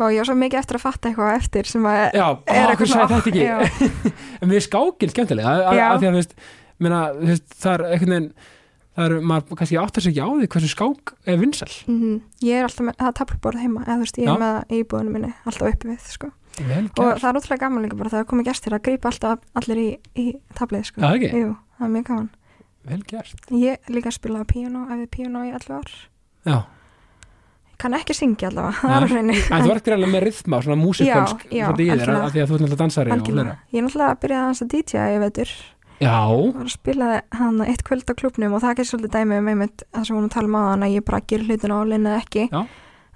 [0.07, 2.75] og ég var svo mikið eftir að fatta eitthvað eftir sem að já, er á,
[2.79, 3.59] hvað sagði þetta ekki já,
[4.43, 5.85] en við skákinn skemmtilega að, að, Já.
[5.91, 6.35] að því að þú veist,
[6.81, 8.31] meina, veist, það er einhvern veginn
[9.01, 12.17] það er, maður kannski áttar sig ekki á því hversu skák er vinsæl Mhm.
[12.45, 14.33] Ég er alltaf með, það er tablborð heima eða þú veist, ég Já.
[14.35, 16.31] er með það í íbúðinu minni alltaf uppi við, sko.
[16.61, 19.87] Og það er útrúlega gaman líka bara þegar komið gestir að grípa alltaf allir í,
[20.19, 20.27] í
[20.59, 21.01] tablið, sko.
[21.01, 21.31] Já, það ekki?
[21.45, 22.29] Jú, það er mjög gaman.
[22.91, 25.93] vel gert Ég líka spilaði píano, æfði píano í 11 ár.
[26.51, 26.59] já,
[27.70, 31.91] Ég kann ekki syngja allavega, en þú ert greiðlega með rithma svona já, svolítið í
[31.91, 34.71] þér að því að þú ert náttúrulega dansari og Ég er náttúrulega að byrja að
[34.75, 35.55] DJ vetur.
[36.01, 37.09] já, Ég var að spila
[37.41, 40.31] hann eitt kvöld á klubnum og það ekki svolítið dæmi um einmitt það sem að
[40.37, 42.47] tala um aðan að ég bara gerir hlutin á linni eða ekki.
[42.51, 42.63] Já.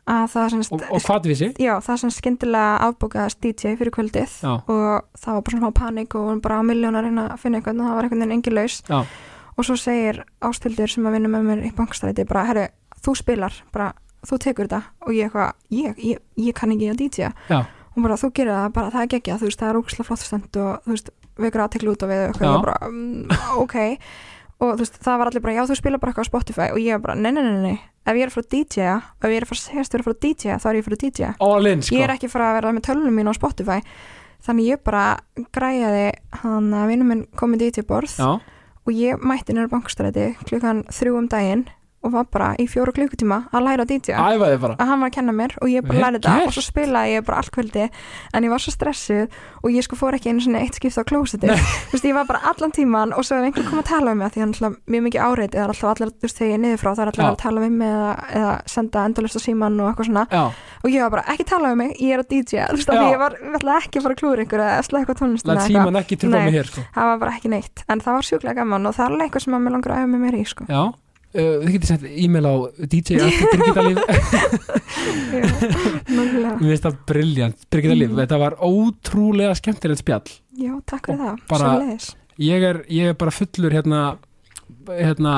[0.04, 1.46] að það semst og, og hvað vissi?
[1.64, 4.52] Já, það sem skyndilega afbókaðast DJ fyrir kvöldið Já.
[4.60, 8.98] og það var bara svona panik og bara á miljónar að reyna að finna eitthvað
[9.00, 9.06] og
[9.54, 12.64] og svo segir Ástildur sem að vinna með mér í bankstræti bara, herru,
[13.04, 13.92] þú spilar bara,
[14.28, 17.58] þú tekur þetta og ég eitthvað, ég, ég, ég kann ekki að DJ Já.
[17.64, 20.24] og bara þú gerir það, bara það er geggja þú veist, það er ógustlega flott
[20.24, 21.10] stend og þú veist
[21.44, 23.76] vekur aðtekla út á við og eitthvað, bara, um, ok.
[24.62, 26.80] Og þú veist, það var allir bara, já þú spila bara eitthvað á Spotify og
[26.80, 27.78] ég bara, nei, nei, nei, nei.
[28.04, 30.16] Ef ég er að DJ-a, ef ég er að fara að segjast vera að fara
[30.16, 31.96] að DJ-a, þá er ég að DJ-a all in sko.
[31.96, 33.78] Ég er ekki fara að vera með tölunum mín á Spotify.
[34.44, 35.04] Þannig ég bara
[35.56, 36.08] græjaði
[36.42, 38.28] hann að vinnum minn komið í til borð Já.
[38.84, 41.64] og ég mætti nýra bankstræti klukkan þrjú um daginn
[42.04, 44.76] og var bara í fjóru klukkutíma að læra að DJ æfaði bara.
[44.78, 47.14] Að hann var að kenna mér og ég bara Vel lærði þetta og svo spilaði
[47.14, 47.84] ég bara allt kvöldi
[48.34, 51.04] en ég var svo stressuð og ég sko fór ekki einu svona eitt skipt á
[51.08, 54.14] klósiti þú veist ég var bara allan tíman og svo ef einhver kom að tala
[54.14, 56.38] um mig því hann er alltaf mjög mikið áreiti það er alltaf allir, þú veist
[56.40, 57.24] þegar ég er niður frá það er Já.
[57.24, 60.24] að tala við mig eða, eða senda endalist á síman og eitthvað svona.
[60.30, 60.44] Já.
[60.84, 63.06] og ég var bara ekki tala um mig, ég er að DJ þú veist því
[63.14, 63.38] ég var,
[63.84, 66.84] ekki að fara að klúra ykkur eða slæða eitthvað eða hér sko.
[66.94, 67.84] það var bara ekki neitt.
[67.88, 70.10] En það var sjúklega gaman og það er eitthvað sem að mér langar að æfa
[70.12, 70.66] með mér í sko.
[70.68, 70.82] Já,
[71.34, 72.54] þið getið sendt e-mail á
[72.86, 73.18] DJ
[73.50, 73.98] Birgitta Líf
[75.34, 75.44] Já,
[76.14, 76.52] nákvæmlega.
[76.60, 78.20] Mér finnst það briljant, Birgitta Líf Mhm.
[78.22, 80.30] Þetta var ótrúlega skemmtilegt spjall.
[80.58, 81.98] Já, takk fyrir það, bara-.
[82.38, 84.02] Ég er, ég er bara fullur hérna
[84.88, 85.34] hérna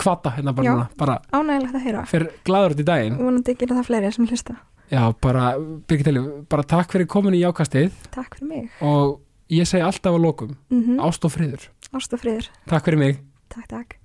[0.00, 0.74] kvata hérna bara, Já.
[0.74, 2.04] núna, bara ánægilegt að heyra.
[2.08, 3.16] Fyrir gladur út í daginn.
[3.20, 4.56] Vonandi ekki það fleiri sem hlusta.
[4.90, 5.54] Já, bara,
[5.88, 7.92] Birgitta Líf, bara takk fyrir komin í jákastið.
[8.10, 8.70] Takk fyrir mig.
[8.80, 9.20] Og
[9.50, 11.68] ég segi alltaf að lokum mm ást og friður.
[11.92, 13.18] Ást og friður, Takk fyrir mig.
[13.50, 13.96] Takk takk